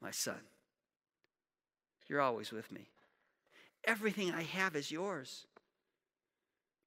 My 0.00 0.10
son, 0.10 0.40
you're 2.08 2.20
always 2.20 2.52
with 2.52 2.70
me. 2.70 2.88
Everything 3.84 4.32
I 4.32 4.42
have 4.42 4.76
is 4.76 4.90
yours. 4.90 5.46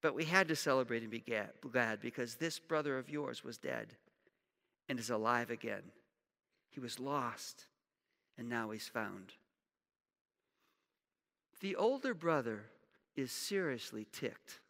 But 0.01 0.15
we 0.15 0.25
had 0.25 0.47
to 0.47 0.55
celebrate 0.55 1.01
and 1.01 1.11
be 1.11 1.23
glad 1.61 2.01
because 2.01 2.35
this 2.35 2.57
brother 2.57 2.97
of 2.97 3.09
yours 3.09 3.43
was 3.43 3.57
dead 3.57 3.95
and 4.87 4.97
is 4.99 5.09
alive 5.09 5.49
again. 5.49 5.83
He 6.69 6.79
was 6.79 6.99
lost 6.99 7.65
and 8.37 8.47
now 8.47 8.69
he's 8.69 8.87
found. 8.87 9.33
The 11.59 11.75
older 11.75 12.13
brother 12.13 12.63
is 13.17 13.31
seriously 13.31 14.07
ticked. 14.13 14.61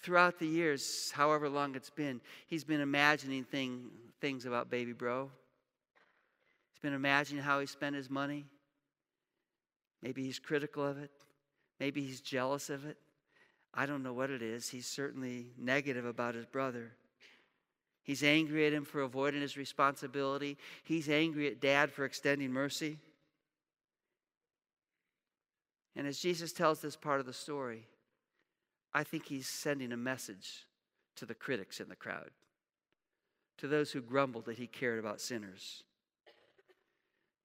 Throughout 0.00 0.38
the 0.38 0.46
years, 0.46 1.10
however 1.12 1.48
long 1.48 1.74
it's 1.74 1.90
been, 1.90 2.20
he's 2.46 2.62
been 2.62 2.80
imagining 2.80 3.42
thing, 3.42 3.90
things 4.20 4.46
about 4.46 4.70
baby 4.70 4.92
bro. 4.92 5.30
He's 6.72 6.80
been 6.80 6.92
imagining 6.92 7.42
how 7.42 7.58
he 7.58 7.66
spent 7.66 7.96
his 7.96 8.10
money. 8.10 8.44
Maybe 10.02 10.22
he's 10.22 10.38
critical 10.38 10.86
of 10.86 10.98
it. 10.98 11.10
Maybe 11.80 12.02
he's 12.04 12.20
jealous 12.20 12.70
of 12.70 12.84
it. 12.86 12.96
I 13.72 13.86
don't 13.86 14.02
know 14.02 14.12
what 14.12 14.30
it 14.30 14.42
is. 14.42 14.68
He's 14.68 14.86
certainly 14.86 15.48
negative 15.58 16.04
about 16.04 16.34
his 16.34 16.46
brother. 16.46 16.92
He's 18.04 18.22
angry 18.22 18.66
at 18.66 18.72
him 18.72 18.84
for 18.84 19.00
avoiding 19.00 19.40
his 19.40 19.56
responsibility. 19.56 20.58
He's 20.84 21.08
angry 21.08 21.48
at 21.48 21.60
dad 21.60 21.90
for 21.90 22.04
extending 22.04 22.52
mercy. 22.52 22.98
And 25.96 26.06
as 26.06 26.18
Jesus 26.18 26.52
tells 26.52 26.80
this 26.80 26.96
part 26.96 27.20
of 27.20 27.26
the 27.26 27.32
story, 27.32 27.86
I 28.92 29.02
think 29.04 29.26
he's 29.26 29.48
sending 29.48 29.92
a 29.92 29.96
message 29.96 30.66
to 31.16 31.26
the 31.26 31.34
critics 31.34 31.80
in 31.80 31.88
the 31.88 31.96
crowd, 31.96 32.30
to 33.58 33.68
those 33.68 33.90
who 33.92 34.00
grumbled 34.00 34.44
that 34.44 34.58
he 34.58 34.66
cared 34.66 34.98
about 34.98 35.20
sinners. 35.20 35.82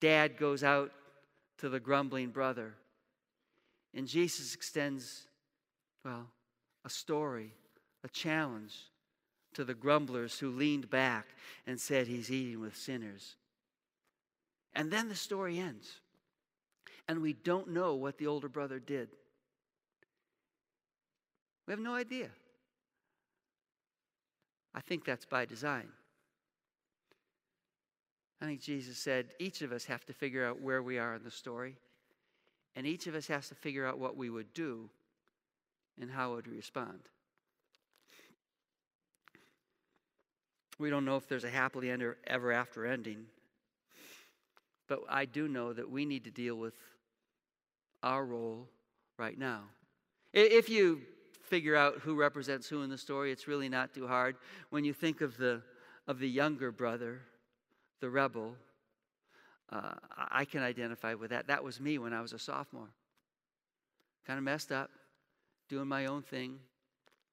Dad 0.02 0.38
goes 0.38 0.64
out 0.64 0.92
to 1.60 1.70
the 1.70 1.80
grumbling 1.80 2.30
brother 2.30 2.74
and 3.94 4.08
Jesus 4.08 4.54
extends, 4.54 5.26
well, 6.06 6.28
a 6.86 6.90
story, 6.90 7.54
a 8.04 8.10
challenge 8.10 8.76
to 9.54 9.64
the 9.64 9.74
grumblers 9.74 10.38
who 10.40 10.52
leaned 10.52 10.90
back 10.90 11.28
and 11.66 11.80
said, 11.80 12.08
He's 12.08 12.32
eating 12.32 12.60
with 12.60 12.76
sinners. 12.76 13.36
And 14.74 14.92
then 14.92 15.10
the 15.10 15.16
story 15.16 15.60
ends. 15.60 15.90
And 17.08 17.22
we 17.22 17.34
don't 17.34 17.70
know 17.70 17.96
what 17.96 18.18
the 18.18 18.28
older 18.28 18.48
brother 18.48 18.80
did. 18.80 19.10
We 21.66 21.72
have 21.72 21.80
no 21.80 21.96
idea. 21.96 22.30
I 24.76 24.82
think 24.82 25.04
that's 25.04 25.26
by 25.26 25.46
design. 25.46 25.88
I 28.42 28.46
think 28.46 28.62
Jesus 28.62 28.98
said 28.98 29.34
each 29.40 29.62
of 29.62 29.72
us 29.72 29.86
have 29.86 30.06
to 30.06 30.14
figure 30.14 30.46
out 30.46 30.62
where 30.62 30.82
we 30.82 30.98
are 30.98 31.16
in 31.16 31.24
the 31.24 31.32
story. 31.32 31.76
And 32.80 32.88
each 32.88 33.08
of 33.08 33.14
us 33.14 33.28
has 33.28 33.50
to 33.50 33.56
figure 33.56 33.86
out 33.86 34.00
what 34.00 34.16
we 34.16 34.30
would 34.30 34.54
do 34.54 34.90
and 36.00 36.10
how 36.10 36.36
would 36.36 36.48
we 36.48 36.56
respond. 36.56 37.02
We 40.78 40.90
don't 40.90 41.04
know 41.04 41.18
if 41.18 41.28
there's 41.28 41.44
a 41.44 41.50
happily 41.50 41.92
ever 42.26 42.54
after 42.54 42.86
ending, 42.86 43.26
but 44.88 45.02
I 45.10 45.26
do 45.26 45.50
know 45.50 45.74
that 45.74 45.92
we 45.92 46.06
need 46.06 46.24
to 46.24 46.32
deal 46.32 46.56
with 46.56 46.76
our 48.02 48.26
role 48.26 48.70
right 49.18 49.38
now. 49.38 49.64
If 50.32 50.70
you 50.70 51.02
figure 51.44 51.76
out 51.76 51.96
who 51.96 52.16
represents 52.16 52.70
who 52.70 52.84
in 52.84 52.90
the 52.90 52.98
story, 52.98 53.34
it's 53.34 53.46
really 53.46 53.68
not 53.68 53.94
too 53.94 54.08
hard. 54.08 54.38
When 54.70 54.86
you 54.86 54.94
think 54.94 55.20
of 55.20 55.36
the, 55.36 55.62
of 56.08 56.20
the 56.20 56.30
younger 56.30 56.72
brother, 56.72 57.24
the 58.00 58.10
rebel, 58.10 58.56
uh, 59.72 59.94
I 60.32 60.46
can 60.46 60.64
identify 60.64 61.14
with 61.14 61.30
that. 61.30 61.48
That 61.48 61.64
was 61.64 61.80
me 61.80 61.98
when 61.98 62.14
I 62.14 62.22
was 62.22 62.34
a 62.34 62.40
sophomore. 62.40 62.90
Kind 64.26 64.38
of 64.38 64.44
messed 64.44 64.72
up, 64.72 64.90
doing 65.70 65.88
my 65.88 66.08
own 66.08 66.22
thing, 66.22 66.60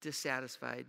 dissatisfied, 0.00 0.86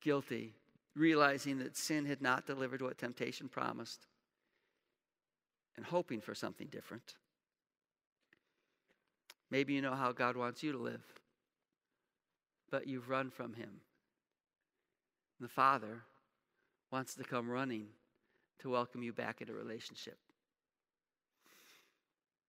guilty, 0.00 0.54
realizing 0.94 1.58
that 1.58 1.76
sin 1.76 2.06
had 2.06 2.22
not 2.22 2.46
delivered 2.46 2.82
what 2.82 2.98
temptation 2.98 3.48
promised, 3.48 4.06
and 5.76 5.84
hoping 5.84 6.20
for 6.20 6.34
something 6.34 6.68
different. 6.68 7.14
Maybe 9.50 9.74
you 9.74 9.82
know 9.82 9.94
how 9.94 10.12
God 10.12 10.36
wants 10.36 10.62
you 10.62 10.72
to 10.72 10.78
live, 10.78 11.04
but 12.70 12.86
you've 12.86 13.08
run 13.08 13.30
from 13.30 13.54
Him. 13.54 13.80
The 15.40 15.48
Father 15.48 16.02
wants 16.90 17.14
to 17.14 17.24
come 17.24 17.48
running 17.48 17.86
to 18.60 18.70
welcome 18.70 19.02
you 19.02 19.12
back 19.12 19.40
into 19.40 19.52
relationship. 19.52 20.18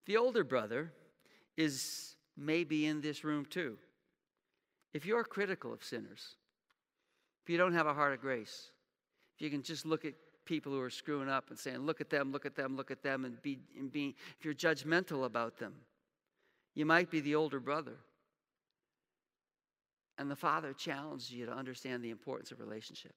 The 0.06 0.18
older 0.18 0.44
brother 0.44 0.92
is 1.58 2.16
maybe 2.36 2.86
in 2.86 3.02
this 3.02 3.24
room 3.24 3.46
too. 3.46 3.78
If 4.94 5.06
you're 5.06 5.24
critical 5.24 5.74
of 5.74 5.84
sinners, 5.84 6.36
if 7.44 7.50
you 7.50 7.58
don't 7.58 7.74
have 7.74 7.88
a 7.88 7.94
heart 7.94 8.14
of 8.14 8.22
grace, 8.22 8.72
if 9.36 9.42
you 9.42 9.50
can 9.50 9.62
just 9.62 9.86
look 9.86 10.06
at 10.06 10.14
people 10.46 10.72
who 10.72 10.82
are 10.82 10.90
screwing 10.90 11.30
up 11.30 11.50
and 11.50 11.60
saying, 11.60 11.80
look 11.80 12.02
at 12.02 12.10
them, 12.10 12.32
look 12.32 12.46
at 12.46 12.56
them, 12.56 12.76
look 12.76 12.90
at 12.90 13.04
them, 13.04 13.24
and 13.26 13.40
be, 13.42 13.60
and 13.78 13.92
be 13.92 14.16
if 14.40 14.46
you're 14.46 14.54
judgmental 14.54 15.26
about 15.26 15.58
them, 15.58 15.74
you 16.74 16.86
might 16.86 17.12
be 17.12 17.20
the 17.20 17.36
older 17.36 17.60
brother. 17.60 17.98
And 20.18 20.30
the 20.30 20.36
father 20.36 20.74
challenges 20.74 21.32
you 21.32 21.46
to 21.46 21.54
understand 21.54 22.04
the 22.04 22.10
importance 22.10 22.52
of 22.52 22.60
relationship, 22.60 23.14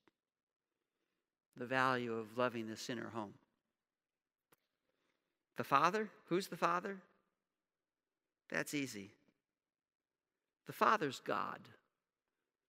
the 1.56 1.66
value 1.66 2.14
of 2.14 2.36
loving 2.36 2.68
the 2.68 2.76
sinner 2.76 3.08
home. 3.08 3.34
The 5.56 5.64
Father? 5.64 6.08
Who's 6.28 6.48
the 6.48 6.56
Father? 6.56 6.96
That's 8.50 8.74
easy. 8.74 9.10
The 10.66 10.72
Father's 10.72 11.20
God 11.24 11.60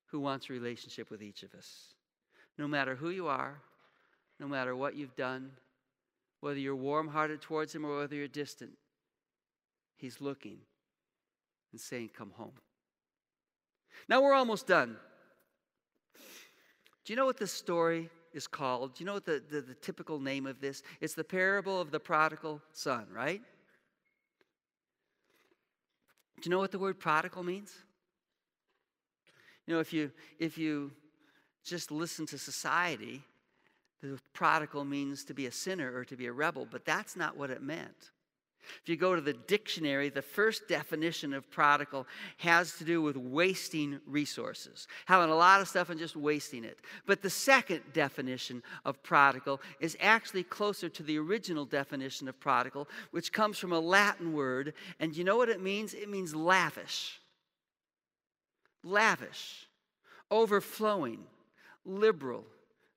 who 0.08 0.20
wants 0.20 0.50
a 0.50 0.54
relationship 0.54 1.10
with 1.10 1.22
each 1.22 1.44
of 1.44 1.54
us. 1.54 1.96
No 2.58 2.68
matter 2.68 2.96
who 2.96 3.10
you 3.10 3.28
are, 3.28 3.62
no 4.40 4.48
matter 4.48 4.76
what 4.76 4.96
you've 4.96 5.16
done, 5.16 5.52
whether 6.40 6.60
you're 6.60 6.76
warm 6.76 7.08
hearted 7.08 7.42
towards 7.42 7.74
Him 7.74 7.86
or 7.86 8.00
whether 8.00 8.16
you're 8.16 8.28
distant, 8.28 8.72
He's 9.96 10.22
looking 10.22 10.58
and 11.72 11.80
saying, 11.80 12.12
Come 12.16 12.32
home. 12.36 12.54
Now 14.10 14.22
we're 14.22 14.34
almost 14.34 14.68
done. 14.68 14.98
Do 17.06 17.14
you 17.14 17.18
know 17.18 17.26
what 17.26 17.38
this 17.38 17.52
story 17.52 18.10
is 18.34 18.48
called. 18.48 19.00
You 19.00 19.06
know 19.06 19.20
the, 19.20 19.42
the, 19.50 19.62
the, 19.62 19.74
typical 19.76 20.20
name 20.20 20.46
of 20.46 20.60
this? 20.60 20.84
It's 21.02 21.14
the 21.14 21.24
parable 21.24 21.80
of 21.80 21.92
the 21.92 22.00
prodigal 22.00 22.62
son, 22.72 23.06
right? 23.12 23.42
Do 26.42 26.50
you 26.50 26.52
know 26.52 26.60
what 26.60 26.72
the 26.72 26.80
word 26.80 27.00
prodigal 27.00 27.44
means? 27.44 27.72
You 29.66 29.76
know, 29.76 29.80
if 29.80 29.94
you 29.94 30.12
if 30.40 30.58
you 30.58 30.92
just 31.64 31.92
listen 31.92 32.26
to 32.28 32.38
society, 32.38 33.22
the 34.02 34.20
prodigal 34.34 34.84
means 34.84 35.24
to 35.26 35.34
be 35.34 35.46
a 35.46 35.52
sinner 35.52 35.96
or 35.96 36.04
to 36.06 36.18
be 36.18 36.26
a 36.26 36.34
rebel, 36.34 36.68
but 36.70 36.84
that's 36.84 37.16
not 37.16 37.38
what 37.38 37.50
it 37.50 37.62
meant. 37.62 38.12
If 38.82 38.90
you 38.90 38.96
go 38.96 39.16
to 39.16 39.22
the 39.22 39.34
dictionary, 39.34 40.10
the 40.10 40.22
first 40.22 40.68
definition 40.68 41.34
of 41.34 41.50
prodigal 41.50 42.08
has 42.38 42.74
to 42.78 42.84
do 42.84 43.02
with 43.02 43.18
wasting 43.18 44.00
resources, 44.06 44.88
having 45.06 45.30
a 45.30 45.36
lot 45.36 45.62
of 45.62 45.68
stuff 45.68 45.90
and 45.90 46.00
just 46.00 46.16
wasting 46.16 46.64
it. 46.64 46.80
But 47.06 47.22
the 47.22 47.30
second 47.30 47.82
definition 47.94 48.64
of 48.86 49.02
prodigal 49.04 49.62
is 49.80 49.98
actually 50.00 50.44
closer 50.44 50.90
to 50.90 51.04
the 51.04 51.18
original 51.18 51.66
definition 51.66 52.28
of 52.28 52.40
prodigal, 52.40 52.88
which 53.12 53.34
comes 53.34 53.58
from 53.58 53.72
a 53.74 53.80
Latin 53.80 54.34
word. 54.34 54.74
And 55.00 55.16
you 55.16 55.24
know 55.24 55.38
what 55.38 55.50
it 55.50 55.62
means? 55.62 55.94
It 55.94 56.10
means 56.10 56.36
lavish. 56.36 57.20
lavish, 58.84 59.68
overflowing, 60.30 61.20
liberal, 61.86 62.46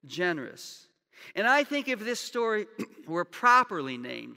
generous. 0.04 0.86
And 1.34 1.46
I 1.46 1.64
think 1.64 1.88
if 1.88 2.00
this 2.00 2.20
story 2.20 2.66
were 3.06 3.24
properly 3.24 3.96
named, 3.96 4.36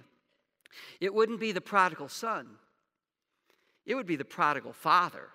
it 1.00 1.14
wouldn't 1.14 1.40
be 1.40 1.52
the 1.52 1.62
prodigal 1.62 2.10
son, 2.10 2.48
it 3.86 3.96
would 3.96 4.08
be 4.08 4.16
the 4.16 4.26
prodigal 4.26 4.74
father. 4.74 5.30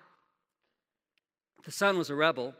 The 1.63 1.71
son 1.71 1.97
was 1.97 2.11
a 2.11 2.15
rebel, 2.15 2.53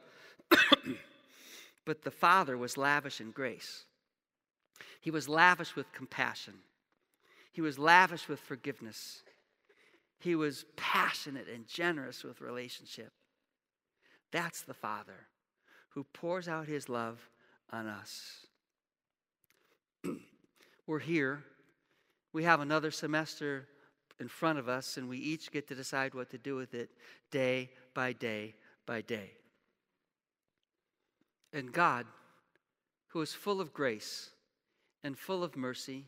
but 1.86 2.04
the 2.04 2.12
father 2.12 2.58
was 2.58 2.76
lavish 2.76 3.22
in 3.22 3.32
grace. 3.32 3.86
He 5.00 5.12
was 5.12 5.30
lavish 5.30 5.76
with 5.76 5.92
compassion. 5.94 6.56
He 7.52 7.62
was 7.62 7.78
lavish 7.78 8.28
with 8.28 8.40
forgiveness. 8.40 9.22
He 10.20 10.36
was 10.36 10.66
passionate 10.76 11.48
and 11.48 11.68
generous 11.68 12.24
with 12.24 12.42
relationship. 12.42 13.12
That's 14.32 14.64
the 14.64 14.74
Father 14.74 15.28
who 15.90 16.04
pours 16.04 16.48
out 16.48 16.68
his 16.68 16.90
love 16.90 17.30
on 17.72 17.88
us. 17.88 18.48
We're 20.88 21.00
here. 21.00 21.44
We 22.36 22.44
have 22.44 22.60
another 22.60 22.92
semester 22.92 23.66
in 24.20 24.28
front 24.28 24.60
of 24.60 24.68
us, 24.68 24.98
and 24.98 25.08
we 25.08 25.18
each 25.18 25.54
get 25.54 25.70
to 25.70 25.74
decide 25.74 26.14
what 26.14 26.32
to 26.32 26.38
do 26.38 26.58
with 26.58 26.74
it 26.74 26.90
day 27.32 27.70
by 27.94 28.12
day 28.12 28.56
by 28.86 29.00
day. 29.00 29.32
And 31.54 31.72
God, 31.72 32.06
who 33.08 33.22
is 33.22 33.34
full 33.34 33.62
of 33.62 33.74
grace 33.74 34.32
and 35.02 35.18
full 35.18 35.46
of 35.46 35.56
mercy, 35.56 36.08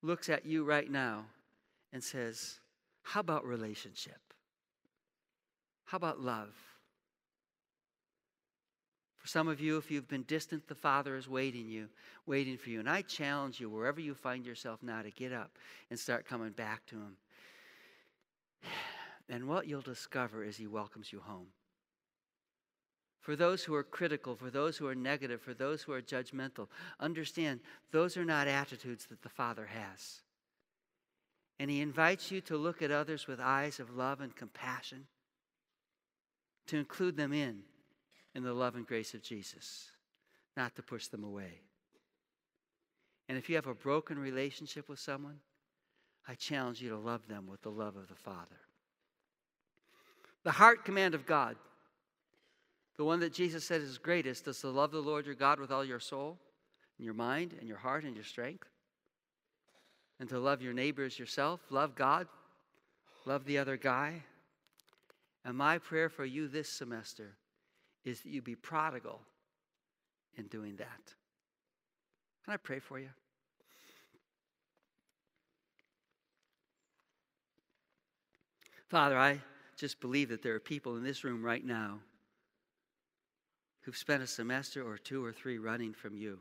looks 0.00 0.30
at 0.30 0.46
you 0.46 0.64
right 0.64 0.90
now 0.90 1.26
and 1.92 2.02
says, 2.02 2.60
How 3.02 3.20
about 3.20 3.44
relationship? 3.44 4.32
How 5.84 5.96
about 5.96 6.20
love? 6.20 6.54
For 9.20 9.28
some 9.28 9.48
of 9.48 9.60
you, 9.60 9.76
if 9.76 9.90
you've 9.90 10.08
been 10.08 10.22
distant, 10.22 10.66
the 10.66 10.74
Father 10.74 11.14
is 11.14 11.28
waiting 11.28 11.68
you, 11.68 11.88
waiting 12.24 12.56
for 12.56 12.70
you. 12.70 12.80
And 12.80 12.88
I 12.88 13.02
challenge 13.02 13.60
you, 13.60 13.68
wherever 13.68 14.00
you 14.00 14.14
find 14.14 14.46
yourself 14.46 14.82
now, 14.82 15.02
to 15.02 15.10
get 15.10 15.30
up 15.30 15.50
and 15.90 15.98
start 15.98 16.26
coming 16.26 16.52
back 16.52 16.84
to 16.86 16.96
Him. 16.96 17.16
And 19.32 19.46
what 19.46 19.68
you'll 19.68 19.80
discover 19.80 20.42
is 20.42 20.56
He 20.56 20.66
welcomes 20.66 21.12
you 21.12 21.20
home. 21.20 21.46
For 23.20 23.36
those 23.36 23.62
who 23.62 23.76
are 23.76 23.84
critical, 23.84 24.34
for 24.34 24.50
those 24.50 24.76
who 24.76 24.88
are 24.88 24.94
negative, 24.96 25.40
for 25.40 25.54
those 25.54 25.82
who 25.82 25.92
are 25.92 26.02
judgmental, 26.02 26.66
understand 26.98 27.60
those 27.92 28.16
are 28.16 28.24
not 28.24 28.48
attitudes 28.48 29.06
that 29.06 29.22
the 29.22 29.28
Father 29.28 29.66
has. 29.66 30.22
And 31.60 31.70
He 31.70 31.80
invites 31.80 32.32
you 32.32 32.40
to 32.40 32.56
look 32.56 32.82
at 32.82 32.90
others 32.90 33.28
with 33.28 33.38
eyes 33.38 33.78
of 33.78 33.94
love 33.94 34.20
and 34.20 34.34
compassion, 34.34 35.06
to 36.66 36.76
include 36.76 37.16
them 37.16 37.32
in 37.32 37.62
in 38.34 38.42
the 38.42 38.52
love 38.52 38.76
and 38.76 38.86
grace 38.86 39.14
of 39.14 39.22
Jesus, 39.22 39.90
not 40.56 40.74
to 40.76 40.82
push 40.82 41.08
them 41.08 41.24
away. 41.24 41.60
And 43.28 43.38
if 43.38 43.48
you 43.48 43.56
have 43.56 43.66
a 43.66 43.74
broken 43.74 44.18
relationship 44.18 44.88
with 44.88 44.98
someone, 44.98 45.40
I 46.28 46.34
challenge 46.34 46.80
you 46.80 46.90
to 46.90 46.98
love 46.98 47.26
them 47.28 47.46
with 47.46 47.62
the 47.62 47.70
love 47.70 47.96
of 47.96 48.08
the 48.08 48.14
Father. 48.14 48.60
The 50.42 50.50
heart 50.50 50.84
command 50.84 51.14
of 51.14 51.26
God 51.26 51.56
the 53.00 53.04
one 53.06 53.20
that 53.20 53.32
Jesus 53.32 53.64
said 53.64 53.80
is 53.80 53.96
greatest 53.96 54.46
is 54.46 54.60
to 54.60 54.68
love 54.68 54.90
the 54.90 55.00
Lord 55.00 55.24
your 55.24 55.34
God 55.34 55.58
with 55.58 55.70
all 55.70 55.82
your 55.82 56.00
soul, 56.00 56.36
and 56.98 57.04
your 57.06 57.14
mind, 57.14 57.54
and 57.58 57.66
your 57.66 57.78
heart, 57.78 58.04
and 58.04 58.14
your 58.14 58.26
strength. 58.26 58.68
And 60.18 60.28
to 60.28 60.38
love 60.38 60.60
your 60.60 60.74
neighbors 60.74 61.18
yourself, 61.18 61.60
love 61.70 61.94
God, 61.94 62.28
love 63.24 63.46
the 63.46 63.56
other 63.56 63.78
guy. 63.78 64.22
And 65.46 65.56
my 65.56 65.78
prayer 65.78 66.10
for 66.10 66.26
you 66.26 66.46
this 66.46 66.68
semester 66.68 67.38
is 68.04 68.20
that 68.22 68.30
you 68.30 68.42
be 68.42 68.54
prodigal 68.54 69.20
in 70.36 70.46
doing 70.46 70.76
that. 70.76 71.14
Can 72.44 72.54
I 72.54 72.56
pray 72.56 72.78
for 72.78 72.98
you? 72.98 73.10
Father, 78.88 79.18
I 79.18 79.40
just 79.76 80.00
believe 80.00 80.30
that 80.30 80.42
there 80.42 80.54
are 80.54 80.60
people 80.60 80.96
in 80.96 81.04
this 81.04 81.22
room 81.22 81.44
right 81.44 81.64
now 81.64 82.00
who've 83.82 83.96
spent 83.96 84.22
a 84.22 84.26
semester 84.26 84.82
or 84.82 84.98
two 84.98 85.24
or 85.24 85.32
three 85.32 85.58
running 85.58 85.92
from 85.92 86.16
you. 86.16 86.38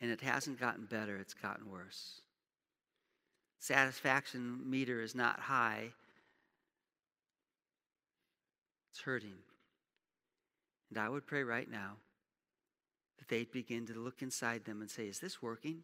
And 0.00 0.10
it 0.10 0.20
hasn't 0.20 0.60
gotten 0.60 0.84
better, 0.84 1.16
it's 1.16 1.34
gotten 1.34 1.70
worse. 1.70 2.20
Satisfaction 3.58 4.60
meter 4.64 5.00
is 5.00 5.14
not 5.14 5.40
high, 5.40 5.92
it's 8.90 9.00
hurting. 9.00 9.34
And 10.90 10.98
I 10.98 11.08
would 11.08 11.26
pray 11.26 11.42
right 11.42 11.70
now 11.70 11.96
that 13.18 13.28
they'd 13.28 13.50
begin 13.50 13.86
to 13.86 13.94
look 13.94 14.22
inside 14.22 14.64
them 14.64 14.80
and 14.80 14.90
say, 14.90 15.06
Is 15.06 15.18
this 15.18 15.42
working? 15.42 15.82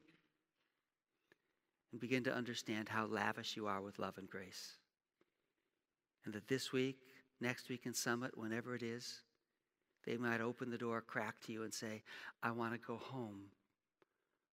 And 1.91 2.01
begin 2.01 2.25
to 2.25 2.35
understand 2.35 2.89
how 2.89 3.07
lavish 3.07 3.57
you 3.57 3.67
are 3.67 3.83
with 3.83 3.99
love 3.99 4.17
and 4.17 4.29
grace. 4.29 4.77
And 6.25 6.33
that 6.35 6.49
this 6.49 6.73
week, 6.73 6.97
next 7.41 7.69
week 7.69 7.83
in 7.85 7.93
Summit, 7.93 8.39
whenever 8.39 8.75
it 8.75 8.83
is, 8.83 9.23
they 10.07 10.17
might 10.17 10.41
open 10.41 10.71
the 10.71 10.79
door 10.79 11.01
crack 11.01 11.41
to 11.43 11.53
you 11.53 11.63
and 11.63 11.73
say, 11.73 12.03
I 12.43 12.51
want 12.51 12.73
to 12.73 12.79
go 12.79 12.97
home. 12.97 13.43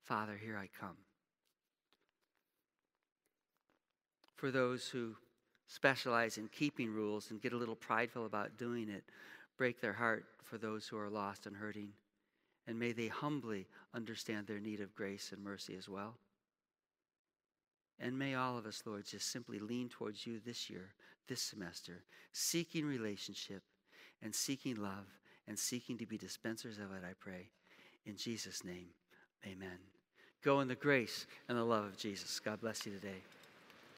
Father, 0.03 0.35
here 0.35 0.57
I 0.57 0.67
come. 0.79 0.97
For 4.35 4.51
those 4.51 4.87
who 4.87 5.15
specialize 5.67 6.37
in 6.37 6.47
keeping 6.47 6.91
rules 6.91 7.29
and 7.29 7.41
get 7.41 7.53
a 7.53 7.57
little 7.57 7.75
prideful 7.75 8.25
about 8.25 8.57
doing 8.57 8.89
it, 8.89 9.03
break 9.59 9.81
their 9.81 9.93
heart 9.93 10.25
for 10.43 10.57
those 10.57 10.87
who 10.87 10.97
are 10.97 11.09
lost 11.09 11.45
and 11.45 11.55
hurting. 11.55 11.89
And 12.65 12.79
may 12.79 12.93
they 12.93 13.07
humbly 13.07 13.67
understand 13.93 14.47
their 14.47 14.59
need 14.59 14.79
of 14.79 14.95
grace 14.95 15.31
and 15.31 15.43
mercy 15.43 15.75
as 15.77 15.87
well. 15.87 16.15
And 17.99 18.17
may 18.17 18.35
all 18.35 18.57
of 18.57 18.65
us, 18.65 18.81
Lord, 18.85 19.05
just 19.05 19.31
simply 19.31 19.59
lean 19.59 19.89
towards 19.89 20.25
you 20.25 20.39
this 20.39 20.69
year, 20.69 20.93
this 21.27 21.41
semester, 21.41 22.03
seeking 22.31 22.85
relationship 22.85 23.61
and 24.23 24.33
seeking 24.33 24.75
love 24.75 25.07
and 25.47 25.59
seeking 25.59 25.97
to 25.97 26.05
be 26.05 26.17
dispensers 26.17 26.77
of 26.77 26.91
it, 26.93 27.03
I 27.03 27.13
pray. 27.19 27.49
In 28.05 28.15
Jesus' 28.15 28.63
name, 28.63 28.87
amen. 29.45 29.77
Go 30.41 30.61
in 30.61 30.69
the 30.69 30.75
grace 30.75 31.27
and 31.49 31.57
the 31.57 31.63
love 31.63 31.83
of 31.83 31.97
Jesus. 31.97 32.39
God 32.39 32.61
bless 32.61 32.85
you 32.85 32.93
today. 32.93 33.21